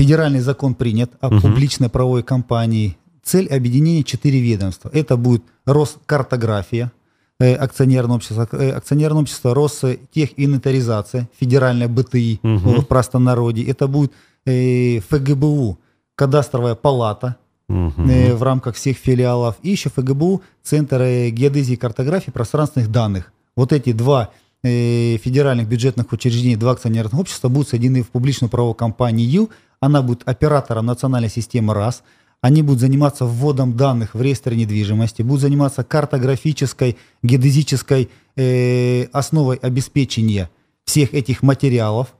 [0.00, 2.96] Федеральный закон принят о публичной правовой компании.
[3.22, 4.90] Цель объединения четыре ведомства.
[4.94, 6.90] Это будет Роскартография,
[7.38, 12.80] э, акционерное общество, э, акционерное общество Ростехинвентаризация, федеральная БТИ Мгм.
[12.80, 13.66] в простонародье.
[13.66, 14.12] Это будет
[14.46, 15.78] э, ФГБУ,
[16.14, 17.36] кадастровая палата
[17.68, 19.56] э, в рамках всех филиалов.
[19.62, 20.96] И еще ФГБУ, Центр
[21.30, 23.32] геодезии и картографии пространственных данных.
[23.54, 24.30] Вот эти два
[24.62, 29.48] федеральных бюджетных учреждений, два акционерных общества будут соединены в публичную правовую компанию.
[29.80, 32.02] Она будет оператором национальной системы РАС.
[32.42, 40.50] Они будут заниматься вводом данных в реестр недвижимости, будут заниматься картографической, геодезической э, основой обеспечения
[40.84, 42.14] всех этих материалов.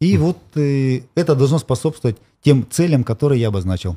[0.00, 3.96] И вот э, это должно способствовать тем целям, которые я обозначил.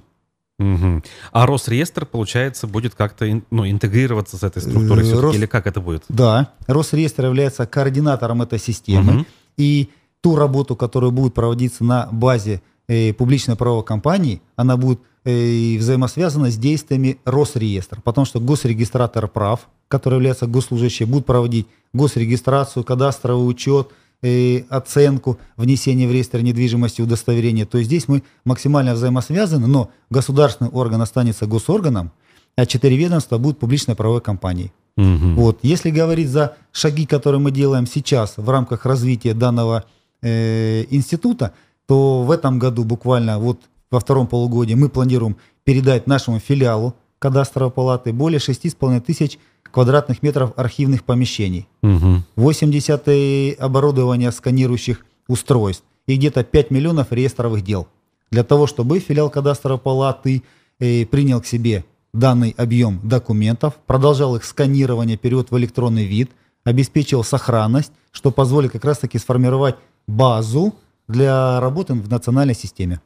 [0.57, 1.03] Угу.
[1.31, 5.81] А Росреестр, получается, будет как-то ну, интегрироваться с этой структурой Э, Рос- или как это
[5.81, 6.03] будет?
[6.09, 9.13] Да, Росреестр является координатором этой системы.
[9.13, 9.25] Мгм.
[9.57, 9.89] И
[10.21, 16.51] ту работу, которая будет проводиться на базе э, публичной правовой компании, она будет э, взаимосвязана
[16.51, 18.01] с действиями Росреестра.
[18.01, 23.89] Потому что госрегистратор прав, который является госслужащим, будет проводить госрегистрацию, кадастровый учет,
[24.21, 27.65] э, оценку, внесение в реестр недвижимости, удостоверение.
[27.65, 32.11] То есть здесь мы максимально взаимосвязаны, но государственный орган останется госорганом,
[32.55, 34.71] а четыре ведомства будут публичной правовой компанией.
[34.97, 35.35] Мгм.
[35.35, 35.59] Вот.
[35.61, 39.83] Если говорить за шаги, которые мы делаем сейчас в рамках развития данного
[40.21, 41.53] э, института,
[41.87, 43.61] то в этом году буквально вот
[43.91, 49.39] во втором полугодии мы планируем передать нашему филиалу кадастровой палаты более 6,5 тысяч
[49.71, 52.23] квадратных метров архивных помещений, Мгм.
[52.35, 57.87] 80 э, оборудования сканирующих устройств и где-то 5 миллионов реестровых дел.
[58.31, 60.43] Для того, чтобы филиал кадастровой палаты
[60.79, 61.83] э, принял к себе
[62.13, 66.31] данный объем документов, продолжал их сканирование, перевод в электронный вид,
[66.63, 69.75] обеспечил сохранность, что позволит как раз-таки сформировать
[70.07, 70.73] базу
[71.07, 73.01] для работы в национальной системе.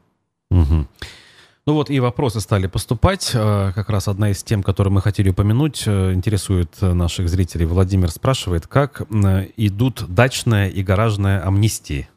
[0.50, 0.88] Мгм.
[1.66, 3.30] Ну вот и вопросы стали поступать.
[3.34, 7.66] Э, Как раз одна из тем, которую мы хотели упомянуть, э, интересует э, наших зрителей.
[7.66, 9.02] Владимир спрашивает, как
[9.56, 12.08] идут дачная и гаражная амнистии?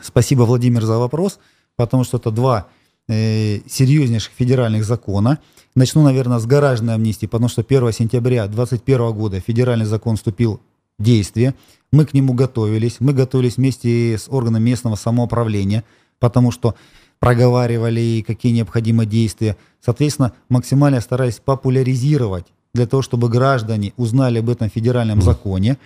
[0.00, 1.38] Спасибо, Владимир, за вопрос,
[1.76, 2.68] потому что это два
[3.08, 5.40] серьезнейших федеральных закона.
[5.74, 10.60] Начну, наверное, с гаражной амнистии, потому что 1 сентября 2021 года федеральный закон вступил
[10.98, 11.54] действие.
[11.92, 12.96] Мы к нему готовились.
[13.00, 15.84] Мы готовились вместе с органами местного самоуправления,
[16.18, 16.74] потому что
[17.20, 19.56] проговаривали, какие необходимы действия.
[19.80, 25.78] Соответственно, максимально старались популяризировать для того, чтобы граждане узнали об этом федеральном законе.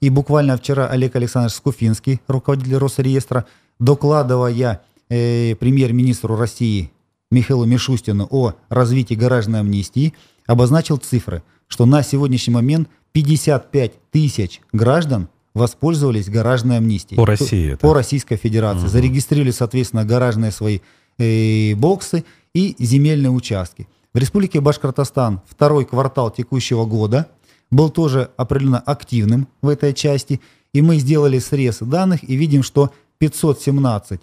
[0.00, 3.46] И буквально вчера Олег Александрович Скуфинский, руководитель Росреестра,
[3.78, 6.92] докладывая э, премьер-министру России
[7.30, 10.14] Михаилу Мишустину о развитии гаражной амнистии,
[10.46, 17.16] обозначил цифры, что на сегодняшний момент 55 тысяч граждан воспользовались гаражной амнистией.
[17.16, 17.78] По России это?
[17.78, 18.82] По Российской Федерации.
[18.82, 18.88] Мгм.
[18.88, 20.80] Зарегистрировали, соответственно, гаражные свои
[21.18, 23.86] э, боксы и земельные участки.
[24.12, 27.28] В Республике Башкортостан второй квартал текущего года
[27.70, 30.40] был тоже определенно активным в этой части.
[30.72, 34.20] И мы сделали срез данных и видим, что 517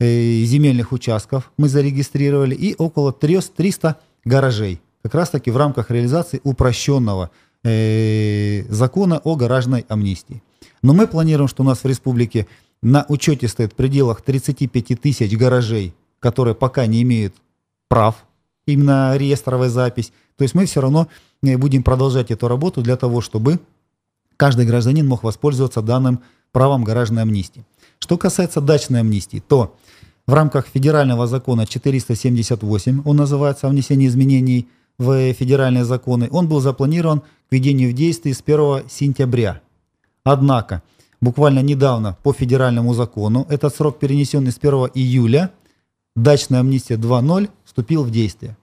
[0.00, 4.80] э, земельных участков мы зарегистрировали и около 300 гаражей.
[5.04, 7.30] Как раз таки в рамках реализации упрощенного
[7.64, 10.42] э, закона о гаражной амнистии.
[10.82, 12.46] Но мы планируем, что у нас в республике
[12.82, 17.34] на учете стоит в пределах 35 тысяч гаражей, которые пока не имеют
[17.88, 18.24] прав,
[18.66, 20.12] именно реестровая запись.
[20.36, 21.08] То есть мы все равно
[21.42, 23.60] э, будем продолжать эту работу для того, чтобы
[24.36, 27.64] каждый гражданин мог воспользоваться данным правом гаражной амнистии.
[27.98, 29.76] Что касается дачной амнистии, то
[30.26, 34.68] в рамках федерального закона 478, он называется о внесении изменений
[35.02, 39.60] в федеральные законы, он был запланирован к введению в действие с 1 сентября.
[40.24, 40.82] Однако,
[41.20, 45.50] буквально недавно по федеральному закону, этот срок перенесенный с 1 июля,
[46.14, 48.56] дачная амнистия 2.0 вступил в действие.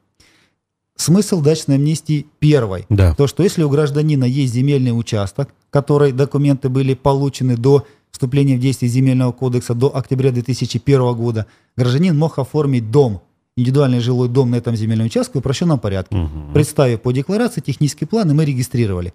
[0.96, 2.86] Смысл дачной амнистии первой.
[2.90, 3.16] Да.
[3.16, 8.60] То, что если у гражданина есть земельный участок, который документы были получены до вступления в
[8.60, 11.46] действие земельного кодекса до октября 2001 года,
[11.78, 13.22] гражданин мог оформить дом,
[13.60, 16.16] индивидуальный жилой дом на этом земельном участке в упрощенном порядке.
[16.16, 16.54] Мгм.
[16.54, 19.14] Представив по декларации технический план, и мы регистрировали.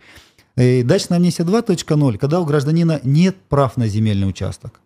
[0.56, 4.80] Э, Дачная амнистия 2.0, когда у гражданина нет прав на земельный участок.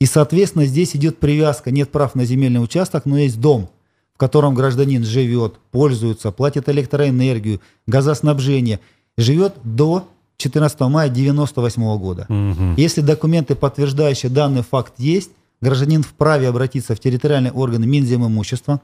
[0.00, 3.70] И, соответственно, здесь идет привязка, нет прав на земельный участок, но есть дом,
[4.14, 8.80] в котором гражданин живет, пользуется, платит электроэнергию, газоснабжение,
[9.16, 12.26] живет до 14 мая 1998 года.
[12.28, 12.74] Мгм.
[12.76, 18.80] Если документы, подтверждающие данный факт есть, гражданин вправе обратиться в территориальный орган Минземимущества,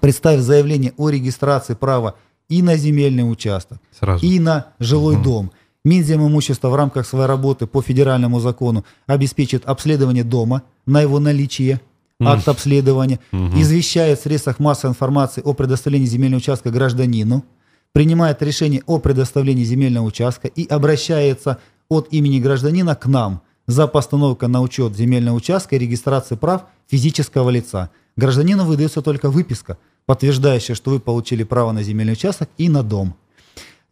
[0.00, 2.16] представив заявление о регистрации права
[2.48, 4.24] и на земельный участок, Сразу.
[4.24, 5.50] и на жилой дом.
[5.84, 11.80] Минземимущество в рамках своей работы по федеральному закону обеспечит обследование дома на его наличие,
[12.20, 17.44] акт обследования, извещает в средствах массовой информации о предоставлении земельного участка гражданину,
[17.92, 24.48] принимает решение о предоставлении земельного участка и обращается от имени гражданина к нам за постановкой
[24.48, 27.90] на учет земельного участка и регистрации прав физического лица.
[28.16, 33.14] Гражданину выдается только выписка, подтверждающая, что вы получили право на земельный участок и на дом.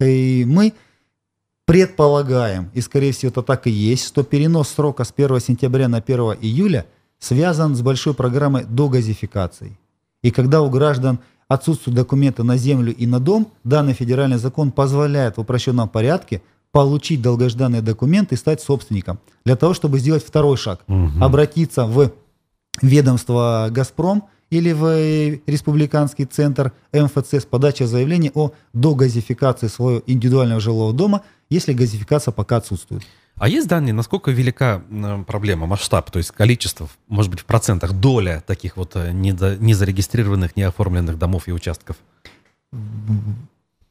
[0.01, 0.73] И мы
[1.64, 5.99] предполагаем, и скорее всего это так и есть, что перенос срока с 1 сентября на
[5.99, 6.87] 1 июля
[7.19, 9.79] связан с большой программой догазификации.
[10.23, 15.37] И когда у граждан отсутствуют документы на землю и на дом, данный федеральный закон позволяет
[15.37, 16.43] в упрощенном порядке
[16.73, 19.19] получить долгожданные документы и стать собственником.
[19.45, 21.23] Для того, чтобы сделать второй шаг, Мгм.
[21.23, 22.12] обратиться в
[22.83, 30.93] ведомство «Газпром» или в республиканский центр МФЦ с подачей заявления о догазификации своего индивидуального жилого
[30.93, 33.03] дома, если газификация пока отсутствует.
[33.37, 34.83] А есть данные, насколько велика
[35.26, 41.18] проблема, масштаб, то есть количество, может быть, в процентах, доля таких вот э, незарегистрированных, неоформленных
[41.18, 41.97] домов и участков?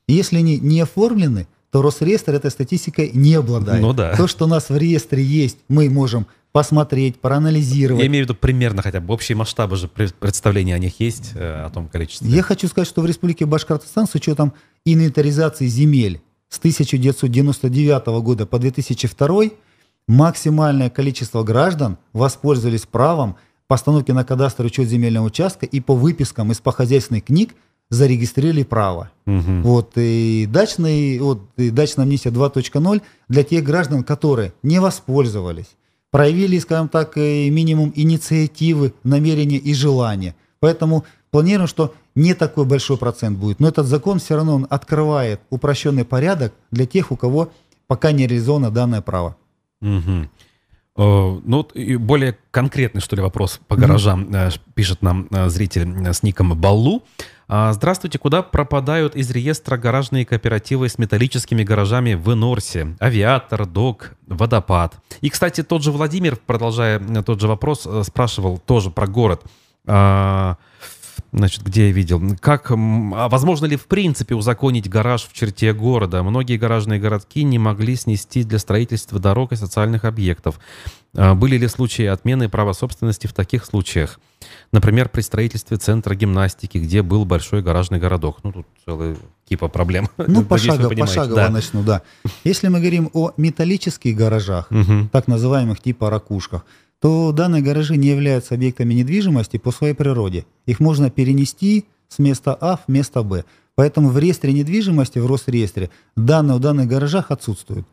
[0.07, 3.81] Если они не оформлены, то Росреестр этой статистикой не обладает.
[3.81, 4.15] Ну да.
[4.15, 8.01] То, что у нас в реестре есть, мы можем посмотреть, проанализировать.
[8.01, 11.65] Я имею в виду примерно хотя бы общие масштабы же представления о них есть, э,
[11.65, 12.29] о том количестве.
[12.29, 14.53] Я хочу сказать, что в Республике Башкортостан с учетом
[14.85, 19.51] инвентаризации земель с 1999 года по 2002
[20.07, 23.35] максимальное количество граждан воспользовались правом
[23.67, 27.53] постановки на кадастр учет земельного участка и по выпискам из похозяйственных книг
[27.89, 29.11] зарегистрировали право.
[29.25, 29.61] Угу.
[29.63, 35.75] Вот, и, дачный, вот, и дачная амнистия 2.0 для тех граждан, которые не воспользовались,
[36.11, 40.35] проявили, скажем так, минимум инициативы, намерения и желания.
[40.59, 43.59] Поэтому планируем, что не такой большой процент будет.
[43.59, 47.51] Но этот закон все равно он открывает упрощенный порядок для тех, у кого
[47.85, 49.35] пока не реализовано данное право.
[49.81, 50.29] Угу.
[50.97, 54.59] Ну, вот более конкретный, что ли, вопрос по гаражам mm-hmm.
[54.73, 57.03] пишет нам э, зритель с ником Баллу.
[57.47, 62.95] А, здравствуйте, куда пропадают из реестра гаражные кооперативы с металлическими гаражами в Норсе?
[62.99, 64.95] Авиатор, ДОК, Водопад.
[65.21, 69.43] И, кстати, тот же Владимир, продолжая тот же вопрос, спрашивал тоже про город.
[71.33, 72.21] Значит, где я видел?
[72.39, 76.23] Как, а возможно ли в принципе узаконить гараж в черте города?
[76.23, 80.59] Многие гаражные городки не могли снести для строительства дорог и социальных объектов.
[81.15, 84.19] А были ли случаи отмены права собственности в таких случаях?
[84.71, 88.37] Например, при строительстве центра гимнастики, где был большой гаражный городок.
[88.43, 89.17] Ну, тут целая
[89.49, 90.09] кипа проблем.
[90.17, 91.49] Ну, пошагово, пошагово да.
[91.49, 92.03] начну, да.
[92.43, 94.69] Если мы говорим о металлических гаражах,
[95.11, 96.65] так называемых типа ракушках,
[96.99, 100.45] то данные гаражи не являются объектами недвижимости по своей природе.
[100.65, 103.43] Их можно перенести с места А в место Б.
[103.75, 107.85] Поэтому в реестре недвижимости, в Росреестре, данные в данных гаражах отсутствуют.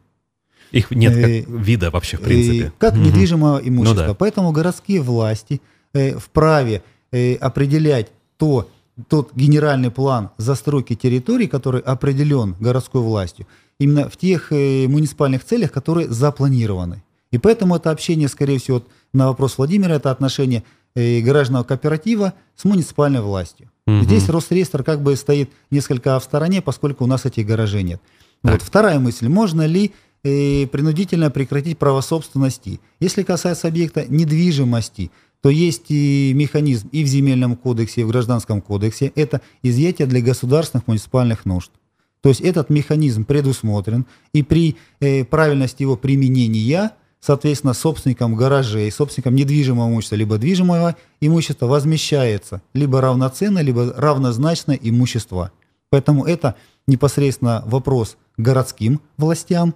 [0.73, 2.73] Их нет как э, вида вообще, в принципе.
[2.79, 3.03] Как угу.
[3.03, 4.01] недвижимого имущества.
[4.03, 4.15] Ну, да.
[4.15, 5.61] Поэтому городские власти
[5.93, 6.83] э, вправе
[7.13, 8.69] э, определять то,
[9.09, 13.47] тот генеральный план застройки территорий, который определен городской властью,
[13.79, 17.03] именно в тех муниципальных целях, которые запланированы.
[17.35, 20.63] И поэтому это общение, скорее всего, на вопрос Владимира, это отношение
[20.95, 23.73] э, гаражного кооператива с муниципальной властью.
[23.89, 24.05] Угу.
[24.05, 28.01] Здесь Росреестр как бы стоит несколько в стороне, поскольку у нас этих гаражей нет.
[28.45, 29.27] Вот вторая мысль.
[29.27, 29.91] Можно ли
[30.23, 32.79] э, принудительно прекратить право собственности?
[33.01, 35.11] Если касается объекта недвижимости,
[35.41, 39.11] то есть и механизм и в Земельном кодексе, и в Гражданском кодексе.
[39.17, 41.73] Это изъятие для государственных муниципальных нужд.
[42.21, 46.93] То есть этот механизм предусмотрен, и при э, правильности его применения–
[47.25, 55.51] соответственно, собственникам гаражей, собственникам недвижимого имущества, либо движимого имущества возмещается либо равноценно, либо равнозначное имущество.
[55.89, 56.55] Поэтому это
[56.87, 59.75] непосредственно вопрос городским властям,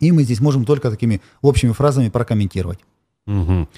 [0.00, 2.80] и мы здесь можем только такими общими фразами прокомментировать.
[3.28, 3.68] Угу.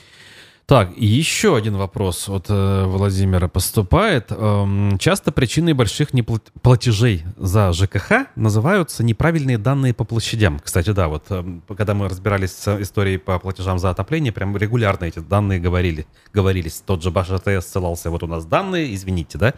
[0.68, 4.26] Так, еще один вопрос от э, Владимира поступает.
[4.30, 10.60] Эм, часто причиной больших неплатежей за ЖКХ называются неправильные данные по площадям.
[10.62, 11.42] Кстати, да, вот э,
[11.74, 16.82] когда мы разбирались с историей по платежам за отопление, прям регулярно эти данные говорили, говорились.
[16.84, 19.54] Тот же БАШТС ссылался, вот у нас данные, извините, да?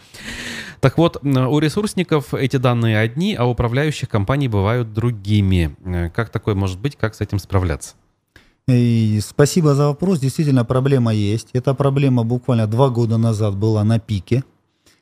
[0.78, 5.76] Так вот, у ресурсников эти данные одни, а у управляющих компаний бывают другими.
[5.84, 7.96] Э, как такое может быть, как с этим справляться?
[8.70, 10.20] И спасибо за вопрос.
[10.20, 11.48] Действительно, проблема есть.
[11.52, 14.44] Эта проблема буквально два года назад была на пике.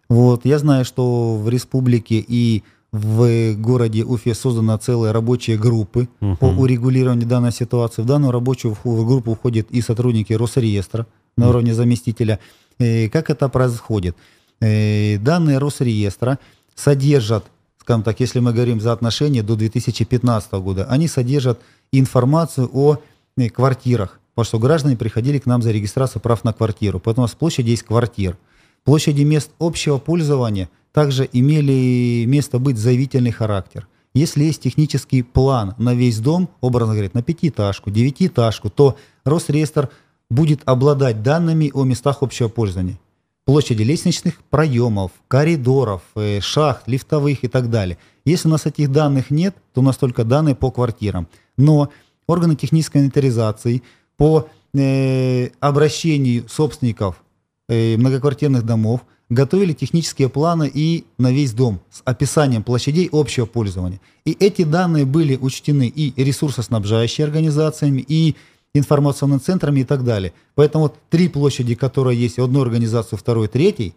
[0.08, 0.44] Вот.
[0.44, 2.62] Я знаю, что в республике и
[2.92, 8.02] в городе Уфе созданы целые рабочие группы uh по урегулированию данной ситуации.
[8.02, 11.06] В данную рабочую группу входят и сотрудники Росреестра
[11.36, 12.38] на uh уровне заместителя.
[12.78, 14.16] И как это происходит?
[14.62, 16.38] И данные Росреестра
[16.74, 17.44] содержат,
[17.78, 21.60] скажем так, если мы говорим за отношения до 2015 года, они содержат
[21.92, 22.98] информацию о
[23.47, 26.99] квартирах, потому что граждане приходили к нам за регистрацию прав на квартиру.
[26.99, 28.36] Поэтому у нас площадь есть квартир.
[28.84, 33.86] Площади мест общего пользования также имели место быть заявительный характер.
[34.14, 39.91] Если есть технический план на весь дом, образно говоря, на пятиэтажку, девятиэтажку, то Росреестр
[40.30, 42.99] будет обладать данными о местах общего пользования.
[43.45, 47.97] Площади лестничных проемов, коридоров, э, шахт, лифтовых и так далее.
[48.24, 51.28] Если у нас этих данных нет, то у нас только данные по квартирам.
[51.57, 51.91] Но
[52.28, 53.82] органы технической инвентаризации
[54.16, 57.24] по э, обращению собственников
[57.68, 59.00] э, многоквартирных домов
[59.30, 64.00] готовили технические планы и на весь дом с описанием площадей общего пользования.
[64.24, 68.36] И эти данные были учтены и ресурсоснабжающими организациями, и
[68.74, 70.32] информационными центрами и так далее.
[70.54, 73.94] Поэтому вот три площади, которые есть у одной организации, у второй, третьей,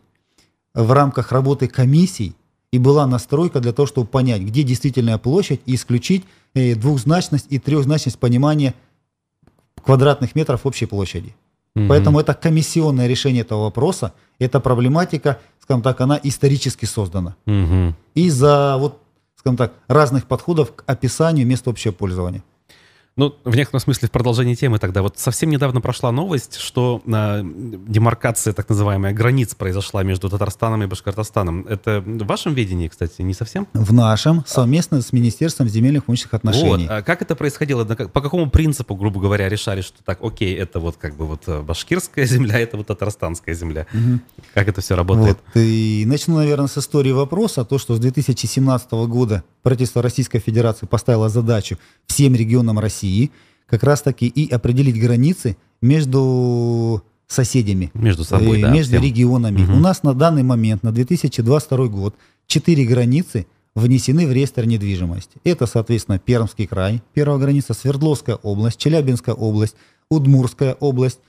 [0.73, 2.33] в рамках работы комиссий
[2.71, 7.59] и была настройка для того, чтобы понять, где действительная площадь и исключить э, двухзначность и
[7.59, 8.73] трехзначность понимания
[9.83, 11.35] квадратных метров общей площади.
[11.75, 11.87] Угу.
[11.87, 17.35] Поэтому это комиссионное решение этого вопроса, эта проблематика, скажем так, она исторически создана.
[17.45, 17.95] Угу.
[18.15, 19.01] Из-за вот,
[19.35, 22.43] скажем так, разных подходов к описанию места общего пользования.
[23.17, 25.01] Ну, в некотором смысле в продолжении темы тогда.
[25.01, 30.85] Вот совсем недавно прошла новость, что э, демаркация, так называемая, границ произошла между Татарстаном и
[30.85, 31.67] Башкортостаном.
[31.67, 33.67] Это в вашем видении, кстати, не совсем?
[33.73, 36.87] В нашем, совместно с Министерством земельных имущественных отношений.
[36.87, 36.91] Вот.
[36.91, 37.83] А как это происходило?
[37.83, 41.61] По какому принципу, грубо говоря, решали, что так, окей, это вот как бы вот э,
[41.61, 43.87] башкирская земля, это вот татарстанская земля?
[43.93, 44.19] Угу.
[44.53, 45.37] Как это все работает?
[45.53, 45.61] Вот.
[45.61, 47.65] И начну, наверное, с истории вопроса.
[47.65, 53.00] То, что с 2017 года правительство Российской Федерации поставило задачу всем регионам России
[53.67, 57.91] как раз-таки и определить границы между соседями.
[57.93, 58.71] Между собой, э, да.
[58.71, 59.03] Между всем.
[59.03, 59.63] регионами.
[59.63, 59.73] Угу.
[59.73, 62.15] У нас на данный момент, на 2022 год,
[62.47, 65.37] четыре границы внесены в реестр недвижимости.
[65.43, 69.75] Это, соответственно, Пермский край, первая граница, Свердловская область, Челябинская область,
[70.09, 71.19] Удмурская область,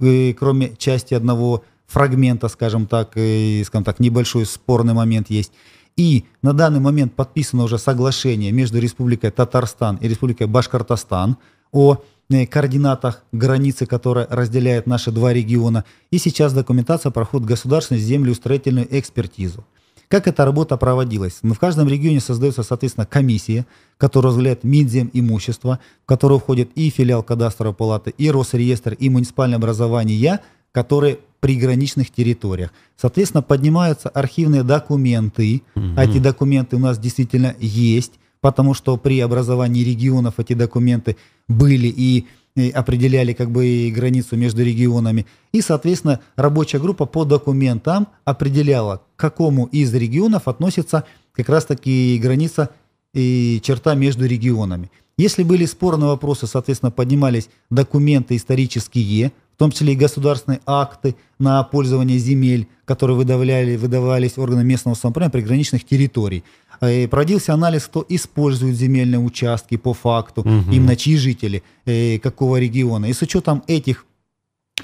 [0.00, 5.52] э, кроме части одного фрагмента, скажем так, э, скажем так, небольшой спорный момент есть.
[5.98, 11.36] И на данный момент подписано уже соглашение между Республикой Татарстан и Республикой Башкортостан
[11.72, 11.96] о
[12.30, 15.84] э, координатах границы, которая разделяет наши два региона.
[16.12, 19.64] И сейчас документация проходит государственную землеустроительную экспертизу.
[20.06, 21.40] Как эта работа проводилась?
[21.42, 26.90] Ну, в каждом регионе создается, соответственно, комиссия, которая разделяет Минзем имущество, в которую входит и
[26.90, 30.40] филиал кадастровой палаты, и Росреестр, и муниципальное образование,
[30.70, 32.72] которые приграничных территориях.
[32.96, 35.62] Соответственно, поднимаются архивные документы.
[35.74, 35.84] Угу.
[35.96, 41.16] А эти документы у нас действительно есть, потому что при образовании регионов эти документы
[41.48, 42.26] были и
[42.74, 45.26] определяли как бы границу между регионами.
[45.52, 52.70] И, соответственно, рабочая группа по документам определяла, к какому из регионов относится как раз-таки граница
[53.14, 54.90] и черта между регионами.
[55.16, 61.64] Если были спорные вопросы, соответственно, поднимались документы исторические, в том числе и государственные акты на
[61.64, 66.44] пользование земель, которые выдавали, выдавались органам местного самоуправления приграничных территорий.
[66.80, 70.70] И э, проводился анализ, кто использует земельные участки по факту, угу.
[70.70, 73.06] именно чьи жители, э, какого региона.
[73.06, 74.06] И с учетом этих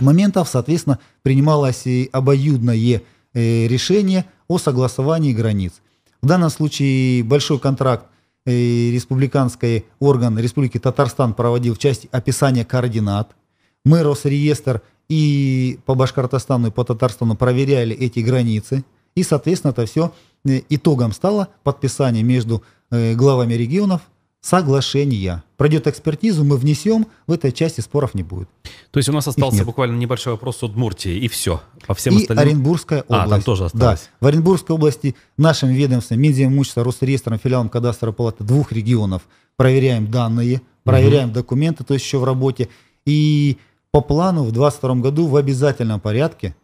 [0.01, 3.01] моментов, соответственно, принималось и обоюдное
[3.33, 5.75] э, решение о согласовании границ.
[6.21, 8.07] В данном случае большой контракт
[8.45, 13.37] республиканский орган Республики Татарстан проводил в части описания координат
[13.85, 18.85] мы, Росреестр, и по Башкортостану, и по Татарстану проверяли эти границы.
[19.15, 20.13] И, соответственно, это все
[20.45, 24.01] э, итогом стало подписание между э, главами регионов
[24.41, 25.43] соглашения.
[25.57, 28.49] Пройдет экспертизу, мы внесем, в этой части споров не будет.
[28.91, 31.63] То есть у нас остался буквально небольшой вопрос с Удмуртии, и все.
[31.87, 32.45] По всем и остальным...
[32.45, 33.27] Оренбургская область.
[33.27, 34.11] А, там тоже осталось.
[34.21, 34.27] Да.
[34.27, 39.23] В Оренбургской области нашим ведомством, Минземимущество, Росреестром, филиалом кадастровой палаты двух регионов
[39.57, 41.37] проверяем данные, проверяем угу.
[41.37, 42.69] документы, то есть еще в работе.
[43.07, 43.57] И
[43.95, 46.57] по плану в 2022 году в обязательном порядке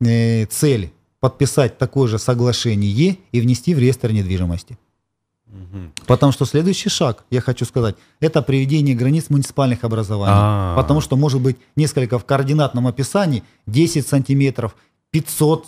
[0.00, 4.78] э, цель подписать такое же соглашение и внести в реестр недвижимости.
[5.48, 6.06] Угу.
[6.06, 10.32] Потому что следующий шаг, я хочу сказать, это приведение границ муниципальных образований.
[10.32, 10.80] А-а-а.
[10.80, 14.76] Потому что может быть несколько в координатном описании 10 сантиметров,
[15.10, 15.66] 500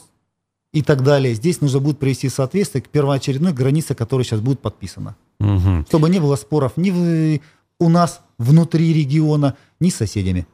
[0.72, 1.34] и так далее.
[1.34, 5.16] Здесь нужно будет привести соответствие к первоочередной границе, которая сейчас будет подписана.
[5.40, 5.86] Угу.
[5.88, 7.40] Чтобы не было споров ни в,
[7.80, 10.46] у нас внутри региона, ни с соседями.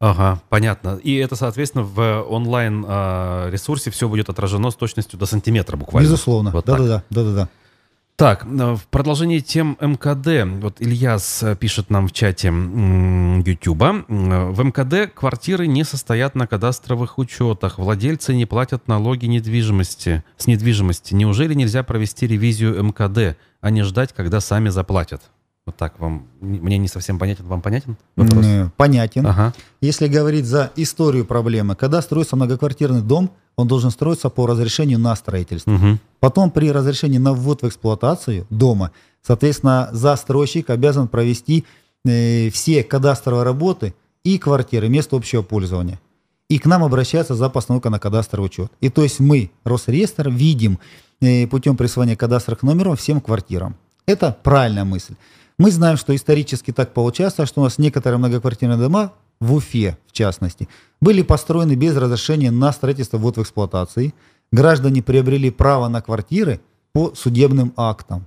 [0.00, 0.98] Ага, понятно.
[1.02, 6.06] И это, соответственно, в онлайн-ресурсе а, все будет отражено с точностью до сантиметра буквально.
[6.06, 6.50] Безусловно.
[6.50, 7.02] Вот Да-да-да.
[7.10, 7.48] да-да-да.
[8.16, 15.12] Так, в продолжении тем МКД, вот Ильяс э, пишет нам в чате Ютуба, в МКД
[15.12, 21.12] квартиры не состоят на кадастровых учетах, владельцы не платят налоги недвижимости, с недвижимости.
[21.12, 25.22] Неужели нельзя провести ревизию МКД, а не ждать, когда сами заплатят?
[25.66, 28.44] Вот так вам, мне не совсем понятен, вам понятен вопрос?
[28.76, 29.26] Понятен.
[29.26, 29.54] Ага.
[29.80, 35.16] Если говорить за историю проблемы, когда строится многоквартирный дом, он должен строиться по разрешению на
[35.16, 35.72] строительство.
[35.72, 35.98] Угу.
[36.20, 38.90] Потом при разрешении на ввод в эксплуатацию дома,
[39.22, 41.64] соответственно, застройщик обязан провести
[42.04, 45.98] э, все кадастровые работы и квартиры, место общего пользования.
[46.50, 48.70] И к нам обращается за постановкой на кадастровый учет.
[48.82, 50.78] И то есть мы, Росреестр, видим
[51.22, 53.76] э, путем присвоения кадастровых номеров всем квартирам.
[54.04, 55.14] Это правильная мысль.
[55.58, 60.12] Мы знаем, что исторически так получается, что у нас некоторые многоквартирные дома в Уфе, в
[60.12, 60.68] частности,
[61.00, 64.14] были построены без разрешения на строительство ввод в эксплуатации.
[64.50, 66.60] Граждане приобрели право на квартиры
[66.92, 68.26] по судебным актам.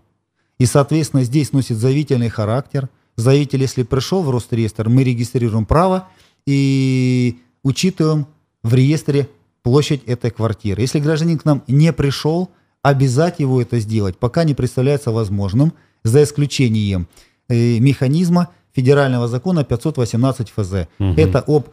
[0.58, 2.90] И, соответственно, здесь носит заявительный характер.
[3.16, 6.08] заявитель, если пришел в Росреестр, мы регистрируем право
[6.46, 8.28] и учитываем
[8.64, 9.30] в реестре
[9.64, 10.82] площадь этой квартиры.
[10.82, 12.52] Если гражданин к нам не пришел,
[12.82, 15.74] обязать его это сделать пока не представляется возможным,
[16.08, 17.08] за исключением
[17.50, 20.88] э, механизма федерального закона 518 ФЗ.
[21.00, 21.14] Угу.
[21.18, 21.70] Это об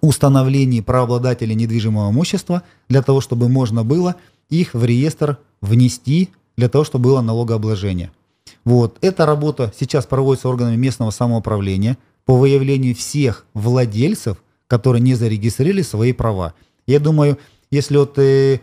[0.00, 4.16] установлении правообладателей недвижимого имущества для того, чтобы можно было
[4.48, 8.10] их в реестр внести, для того, чтобы было налогообложение.
[8.64, 8.98] Вот.
[9.00, 16.12] Эта работа сейчас проводится органами местного самоуправления по выявлению всех владельцев, которые не зарегистрировали свои
[16.12, 16.54] права.
[16.86, 17.38] Я думаю,
[17.70, 18.60] если вот э,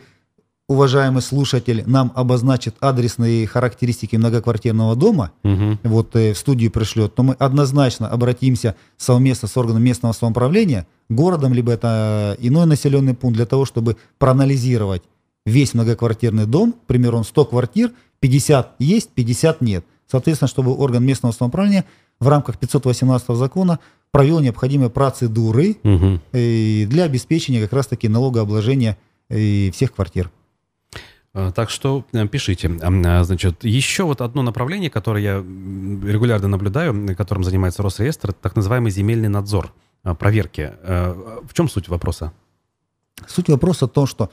[0.67, 5.77] уважаемый слушатель нам обозначит адресные характеристики многоквартирного дома, угу.
[5.83, 11.53] вот э, в студию пришлет, то мы однозначно обратимся совместно с органом местного самоуправления, городом,
[11.53, 15.03] либо это иной населенный пункт, для того, чтобы проанализировать
[15.45, 17.91] весь многоквартирный дом, к примеру, он 100 квартир,
[18.21, 19.85] 50 есть, 50 нет.
[20.09, 21.85] Соответственно, чтобы орган местного самоуправления
[22.19, 23.79] в рамках 518 закона
[24.11, 26.19] провел необходимые процедуры угу.
[26.31, 28.97] для обеспечения как раз-таки налогообложения
[29.29, 30.29] э, всех квартир.
[31.33, 32.71] А, так что э, пишите.
[32.81, 38.91] А, значит, еще вот одно направление, которое я регулярно наблюдаю, которым занимается Росреестр, так называемый
[38.91, 39.73] земельный надзор,
[40.19, 40.71] проверки.
[40.83, 42.33] В чем суть вопроса?
[43.27, 44.31] Суть вопроса в том, что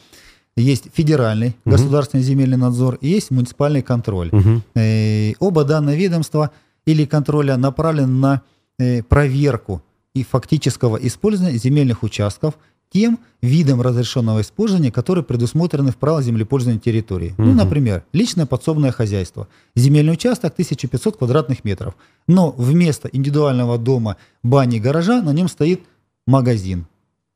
[0.57, 1.73] есть федеральный угу.
[1.73, 4.31] государственный земельный надзор и есть муниципальный контроль.
[4.33, 4.63] Угу.
[4.77, 6.51] И оба данные ведомства
[6.87, 8.43] или контроля направлены на
[8.79, 9.83] э, проверку
[10.15, 12.59] и фактического использования земельных участков
[12.91, 17.35] тем видом разрешенного использования, которые предусмотрены в правилах землепользования территории.
[17.39, 17.43] Угу.
[17.43, 19.49] Ну, например, личное подсобное хозяйство.
[19.77, 21.95] Земельный участок 1500 квадратных метров.
[22.27, 25.83] Но вместо индивидуального дома, бани, гаража на нем стоит
[26.27, 26.87] магазин.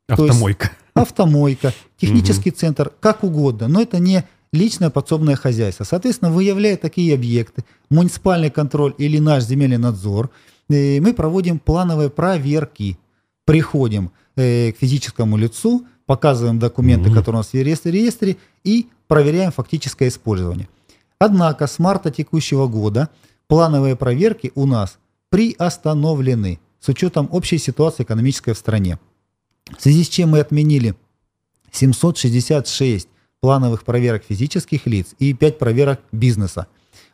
[0.09, 0.65] Автомойка.
[0.67, 2.59] есть, автомойка, технический угу.
[2.59, 3.69] центр, как угодно.
[3.69, 5.85] Но это не личное подсобное хозяйство.
[5.85, 10.31] Соответственно, выявляя такие объекты, муниципальный контроль или наш земельный надзор,
[10.69, 12.99] э, мы проводим плановые проверки.
[13.45, 17.19] Приходим э, к физическому лицу, показываем документы, угу.
[17.19, 20.69] которые у нас в реестре, и проверяем фактическое использование.
[21.19, 23.09] Однако с марта текущего года
[23.47, 28.99] плановые проверки у нас приостановлены с учетом общей ситуации экономической в стране.
[29.77, 30.95] В связи с чем мы отменили
[31.71, 33.09] 766
[33.41, 36.67] плановых проверок физических лиц и 5 проверок бизнеса.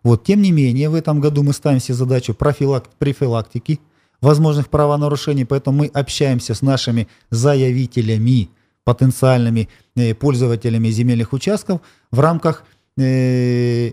[0.03, 2.89] Вот, тем не менее, в этом году мы ставим себе задачу профилак...
[2.99, 3.81] профилактики
[4.21, 8.51] возможных правонарушений, поэтому мы общаемся с нашими заявителями,
[8.85, 12.65] потенциальными э, пользователями земельных участков в рамках,
[12.97, 13.93] э,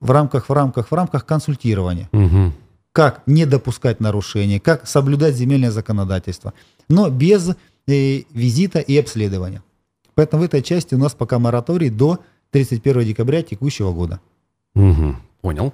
[0.00, 2.08] в рамках, в рамках, в рамках консультирования.
[2.12, 2.52] Угу.
[2.92, 6.52] Как не допускать нарушений, как соблюдать земельное законодательство,
[6.88, 7.50] но без
[7.86, 9.62] э, визита и обследования.
[10.14, 12.18] Поэтому в этой части у нас пока мораторий до
[12.50, 14.20] 31 декабря текущего года.
[14.74, 15.72] Угу, понял.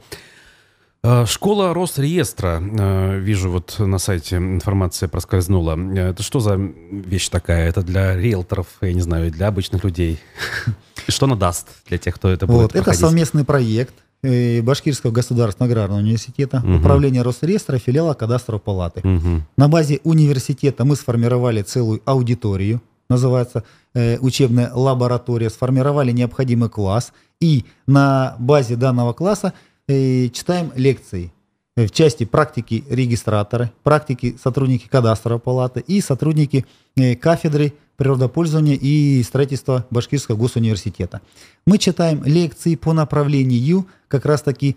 [1.07, 2.63] А, школа Росреестра.
[2.63, 5.79] А, вижу, вот на сайте информация проскользнула.
[5.95, 7.69] Это что за вещь такая?
[7.69, 10.19] Это для риэлторов, я не знаю, для обычных людей?
[11.09, 13.93] Что она даст для тех, кто это будет вот, Это совместный проект
[14.23, 16.77] э, Башкирского государственного аграрного университета, угу.
[16.77, 19.01] управления Росреестра, филиала кадастровой палаты.
[19.01, 19.43] Угу.
[19.59, 22.81] На базе университета мы сформировали целую аудиторию,
[23.11, 29.53] называется э, учебная лаборатория, сформировали необходимый класс, и на базе данного класса
[29.89, 31.33] читаем лекции
[31.77, 36.65] в части практики регистраторы, практики сотрудники кадастровой палаты и сотрудники
[36.97, 41.21] э, кафедры природопользования и строительства Башкирского госуниверситета.
[41.67, 44.77] Мы читаем лекции по направлению как раз-таки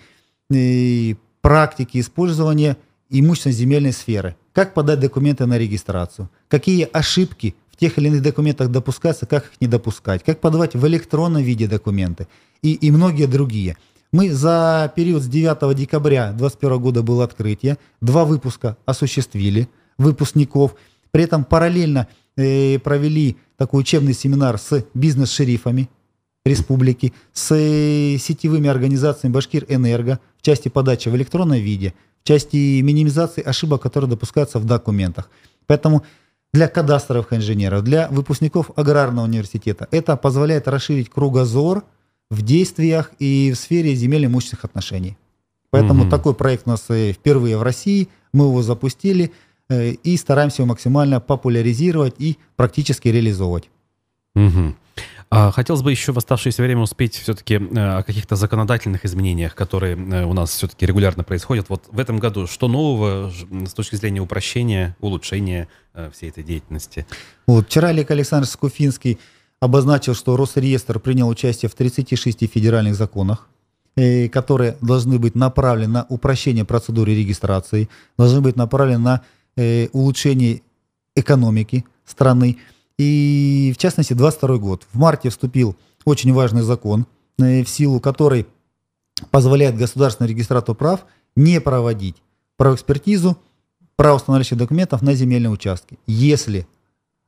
[0.50, 2.78] э, практики использования
[3.10, 4.36] имущественной земельной сферы.
[4.54, 9.68] Как подать документы на регистрацию, какие ошибки тех или иных документах допускаться, как их не
[9.68, 12.28] допускать, как подавать в электронном виде документы
[12.64, 13.78] и, и многие другие.
[14.12, 20.76] Мы за период с 9 декабря 2021 года было открытие, два выпуска осуществили выпускников,
[21.12, 25.90] при этом параллельно э, провели такой учебный семинар с бизнес-шерифами
[26.46, 31.94] республики, с э, сетевыми организациями Башкир Энерго в части подачи в электронном виде,
[32.24, 35.30] в части минимизации ошибок, которые допускаются в документах.
[35.66, 36.04] Поэтому
[36.54, 39.88] для кадастровых инженеров, для выпускников аграрного университета.
[39.92, 41.84] Это позволяет расширить кругозор
[42.30, 45.18] в действиях и в сфере земельно-имущественных отношений.
[45.70, 46.10] Поэтому угу.
[46.10, 49.32] такой проект у нас э, впервые в России, мы его запустили
[49.70, 53.70] э, и стараемся его максимально популяризировать и практически реализовывать.
[54.36, 54.76] Угу.
[55.30, 60.34] Хотелось бы еще в оставшееся время успеть все-таки э, о каких-то законодательных изменениях, которые у
[60.34, 61.68] нас все-таки регулярно происходят.
[61.68, 65.68] Вот в этом году что нового с точки зрения упрощения, улучшения
[66.14, 67.06] всей этой деятельности?
[67.46, 69.20] Вот, вчера Олег Александрович Скуфинский
[69.60, 73.48] обозначил, что Росреестр принял участие в 36 федеральных законах.
[73.96, 79.22] э, которые должны быть направлены на упрощение процедуры регистрации, должны быть направлены на
[79.56, 80.62] э, улучшение
[81.16, 82.58] экономики страны.
[83.00, 84.86] И в частности, 22 год.
[84.94, 88.46] В марте вступил очень важный закон, в силу которой
[89.32, 91.06] позволяет государственному регистратору прав
[91.36, 92.18] не проводить
[92.56, 93.38] правоэкспертизу
[93.96, 96.68] правоустанавливающих документов на земельные участки, если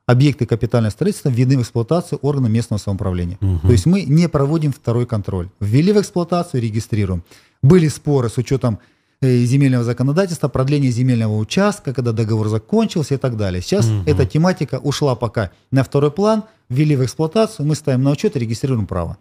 [0.09, 3.37] объекты капитального строительства введены в эксплуатацию органа местного самоуправления.
[3.41, 3.59] Угу.
[3.67, 5.49] То есть мы не проводим второй контроль.
[5.59, 7.23] Ввели в эксплуатацию, регистрируем.
[7.61, 8.79] Были споры с учетом
[9.21, 13.61] э, земельного законодательства, продление земельного участка, когда договор закончился и так далее.
[13.61, 14.01] Сейчас угу.
[14.07, 18.39] эта тематика ушла пока на второй план, ввели в эксплуатацию, мы ставим на учет и
[18.39, 19.19] регистрируем право.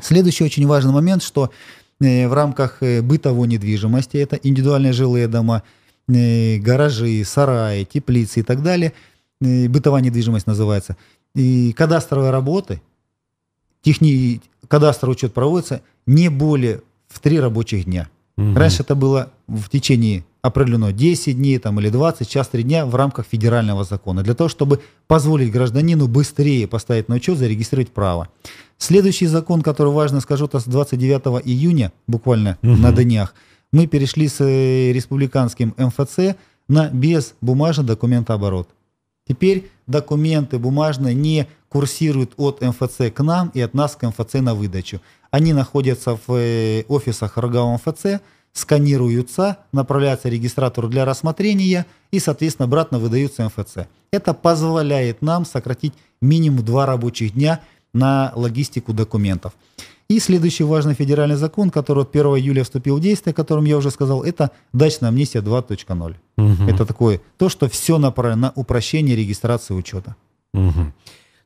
[0.00, 1.50] Следующий очень важный момент, что
[2.00, 5.62] э, в рамках э, бытовой недвижимости, это индивидуальные жилые дома,
[6.08, 8.92] гаражи, сараи, теплицы и так далее,
[9.40, 10.96] бытовая недвижимость называется,
[11.34, 12.80] и кадастровые работы,
[13.82, 14.40] техни...
[14.68, 18.08] кадастровый учет проводится не более в три рабочих дня.
[18.36, 18.54] Угу.
[18.54, 22.94] Раньше это было в течение определено 10 дней там, или 20, сейчас 3 дня в
[22.94, 28.28] рамках федерального закона, для того, чтобы позволить гражданину быстрее поставить на учет, зарегистрировать право.
[28.78, 32.76] Следующий закон, который важно скажу, это с 29 июня, буквально угу.
[32.76, 33.34] на днях,
[33.72, 36.36] мы перешли с э, республиканским МФЦ
[36.68, 38.68] на безбумажный документооборот.
[39.28, 44.54] Теперь документы бумажные не курсируют от МФЦ к нам и от нас к МФЦ на
[44.54, 45.00] выдачу.
[45.30, 48.20] Они находятся в э, офисах РГАУ МФЦ,
[48.52, 53.88] сканируются, направляются регистратору для рассмотрения и, соответственно, обратно выдаются МФЦ.
[54.12, 57.60] Это позволяет нам сократить минимум два рабочих дня
[57.92, 59.52] на логистику документов.
[60.08, 63.76] И следующий важный федеральный закон, который от 1 июля вступил в действие, о котором я
[63.76, 66.14] уже сказал, это дачная амнистия 2.0.
[66.36, 66.70] Угу.
[66.70, 70.14] Это такое, то, что все направлено на упрощение регистрации учета.
[70.54, 70.92] Угу.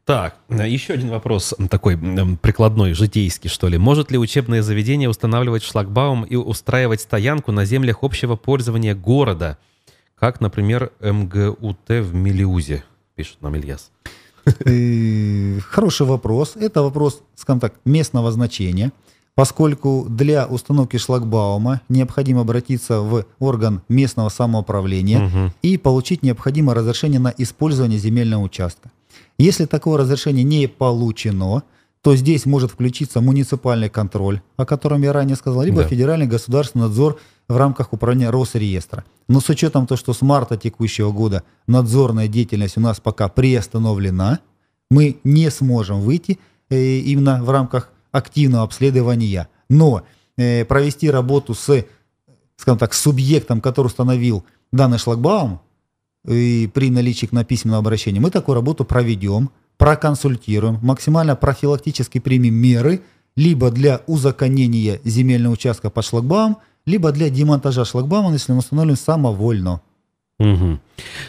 [0.04, 3.78] Так, еще один вопрос такой прикладной, житейский, что ли.
[3.78, 9.56] Может ли учебное заведение устанавливать шлагбаум и устраивать стоянку на землях общего пользования города,
[10.18, 12.84] как, например, МГУТ в Мелиузе,
[13.14, 13.90] пишет нам Ильяс?
[15.70, 16.56] Хороший вопрос.
[16.56, 18.92] Это вопрос, скажем так, местного значения,
[19.34, 25.52] поскольку для установки шлагбаума необходимо обратиться в орган местного самоуправления угу.
[25.62, 28.90] и получить необходимое разрешение на использование земельного участка.
[29.38, 31.62] Если такое разрешение не получено,
[32.02, 35.88] то здесь может включиться муниципальный контроль, о котором я ранее сказал, либо да.
[35.88, 37.18] федеральный государственный надзор
[37.50, 39.04] в рамках управления Росреестра.
[39.28, 44.38] Но с учетом того, что с марта текущего года надзорная деятельность у нас пока приостановлена,
[44.88, 46.38] мы не сможем выйти
[46.70, 49.48] э, именно в рамках активного обследования.
[49.68, 50.02] Но
[50.36, 51.84] э, провести работу с,
[52.56, 55.60] скажем так, субъектом, который установил данный шлагбаум,
[56.28, 63.02] и при наличии на письменном обращении, мы такую работу проведем, проконсультируем, максимально профилактически примем меры,
[63.36, 66.58] либо для узаконения земельного участка под шлагбаум,
[66.90, 69.80] либо для демонтажа шлагбаума, если он установлен самовольно.
[70.40, 70.78] Угу.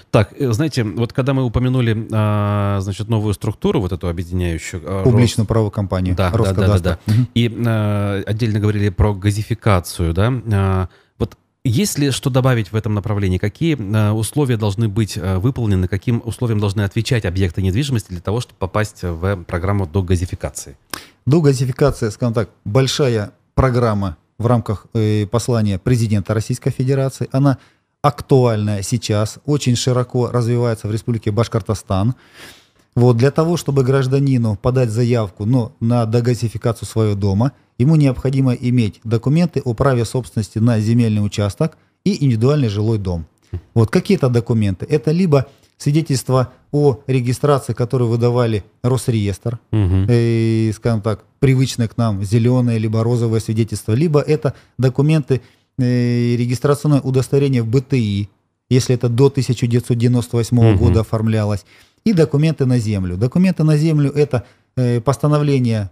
[0.09, 4.81] Так, э, знаете, вот когда мы упомянули, а, значит, новую структуру, вот эту объединяющую...
[4.85, 5.47] А, Публичную Рос...
[5.47, 6.15] правовую компанию.
[6.15, 6.99] Да, да, да, да, да.
[7.05, 7.27] Угу.
[7.35, 10.31] И а, отдельно говорили про газификацию, да.
[10.53, 10.87] А,
[11.19, 13.37] вот есть ли что добавить в этом направлении?
[13.37, 18.39] Какие а, условия должны быть а, выполнены, каким условиям должны отвечать объекты недвижимости для того,
[18.39, 20.77] чтобы попасть в программу до газификации?
[21.25, 27.29] До газификации, скажем так, большая программа в рамках э, послания президента Российской Федерации.
[27.31, 27.57] Она
[28.01, 32.15] актуальная сейчас, очень широко развивается в Республике Башкортостан.
[32.95, 38.99] Вот, для того, чтобы гражданину подать заявку ну, на догазификацию своего дома, ему необходимо иметь
[39.05, 43.25] документы о праве собственности на земельный участок и индивидуальный жилой дом.
[43.73, 44.85] Вот какие-то документы.
[44.89, 45.47] Это либо
[45.81, 50.05] свидетельство о регистрации, которую выдавали Росреестр, угу.
[50.09, 55.41] и, скажем так, привычное к нам зеленое либо розовое свидетельство, либо это документы
[55.79, 58.29] э, регистрационное удостоверение в БТИ,
[58.69, 60.77] если это до 1998 угу.
[60.77, 61.65] года оформлялось,
[62.05, 63.17] и документы на землю.
[63.17, 65.89] Документы на землю это э, постановление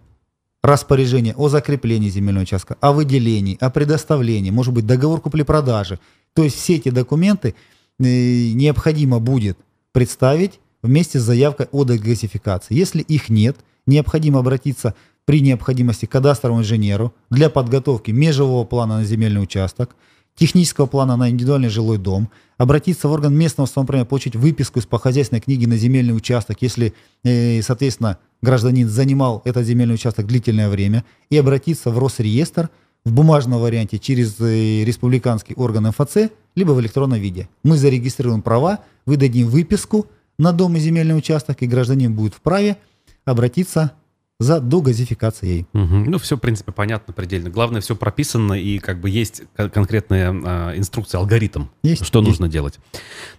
[0.62, 6.00] распоряжение о закреплении земельного участка, о выделении, о предоставлении, может быть, договор купли-продажи.
[6.36, 7.56] То есть все эти документы
[7.98, 9.58] необходимо будет
[9.92, 12.74] представить вместе с заявкой о дегазификации.
[12.74, 19.04] Если их нет, необходимо обратиться при необходимости к кадастровому инженеру для подготовки межевого плана на
[19.04, 19.96] земельный участок,
[20.36, 24.98] технического плана на индивидуальный жилой дом, обратиться в орган местного самоуправления, получить выписку из по
[24.98, 31.04] хозяйственной книги на земельный участок, если, э, соответственно, гражданин занимал этот земельный участок длительное время,
[31.30, 32.70] и обратиться в Росреестр
[33.06, 37.47] в бумажном варианте через э, республиканский орган МФЦ, либо в электронном виде.
[37.64, 42.78] Мы зарегистрируем права, выдадим выписку на дом и земельный участок, и гражданин будет вправе
[43.26, 43.93] обратиться
[44.40, 45.68] за догазификацией.
[45.74, 45.96] Угу.
[46.08, 47.50] Ну, все, в принципе, понятно предельно.
[47.50, 52.30] Главное, все прописано и как бы есть конкретная э, инструкция, алгоритм, есть, что есть.
[52.30, 52.80] нужно делать.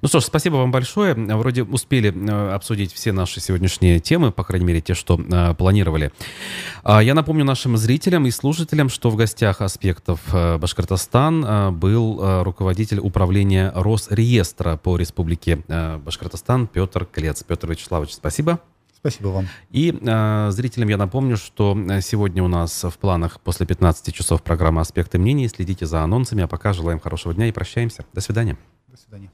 [0.02, 1.14] Ну что ж, спасибо вам большое.
[1.14, 6.12] Вроде успели э, обсудить все наши сегодняшние темы, по крайней мере, те, что э, планировали.
[6.84, 12.22] Э, я напомню нашим зрителям и слушателям, что в гостях аспектов э, Башкортостан э, был
[12.22, 17.42] э, руководитель управления Росреестра по республике э, Башкортостан Петр Клец.
[17.42, 18.60] Петр Вячеславович, спасибо.
[19.00, 19.46] Спасибо вам.
[19.70, 24.42] И э, зрителям я напомню, что э, сегодня у нас в планах после 15 часов
[24.42, 25.48] программа «Аспекты мнений».
[25.48, 28.04] Следите за анонсами, а пока желаем хорошего дня и прощаемся.
[28.12, 28.58] До свидания.
[28.88, 29.30] До свидания.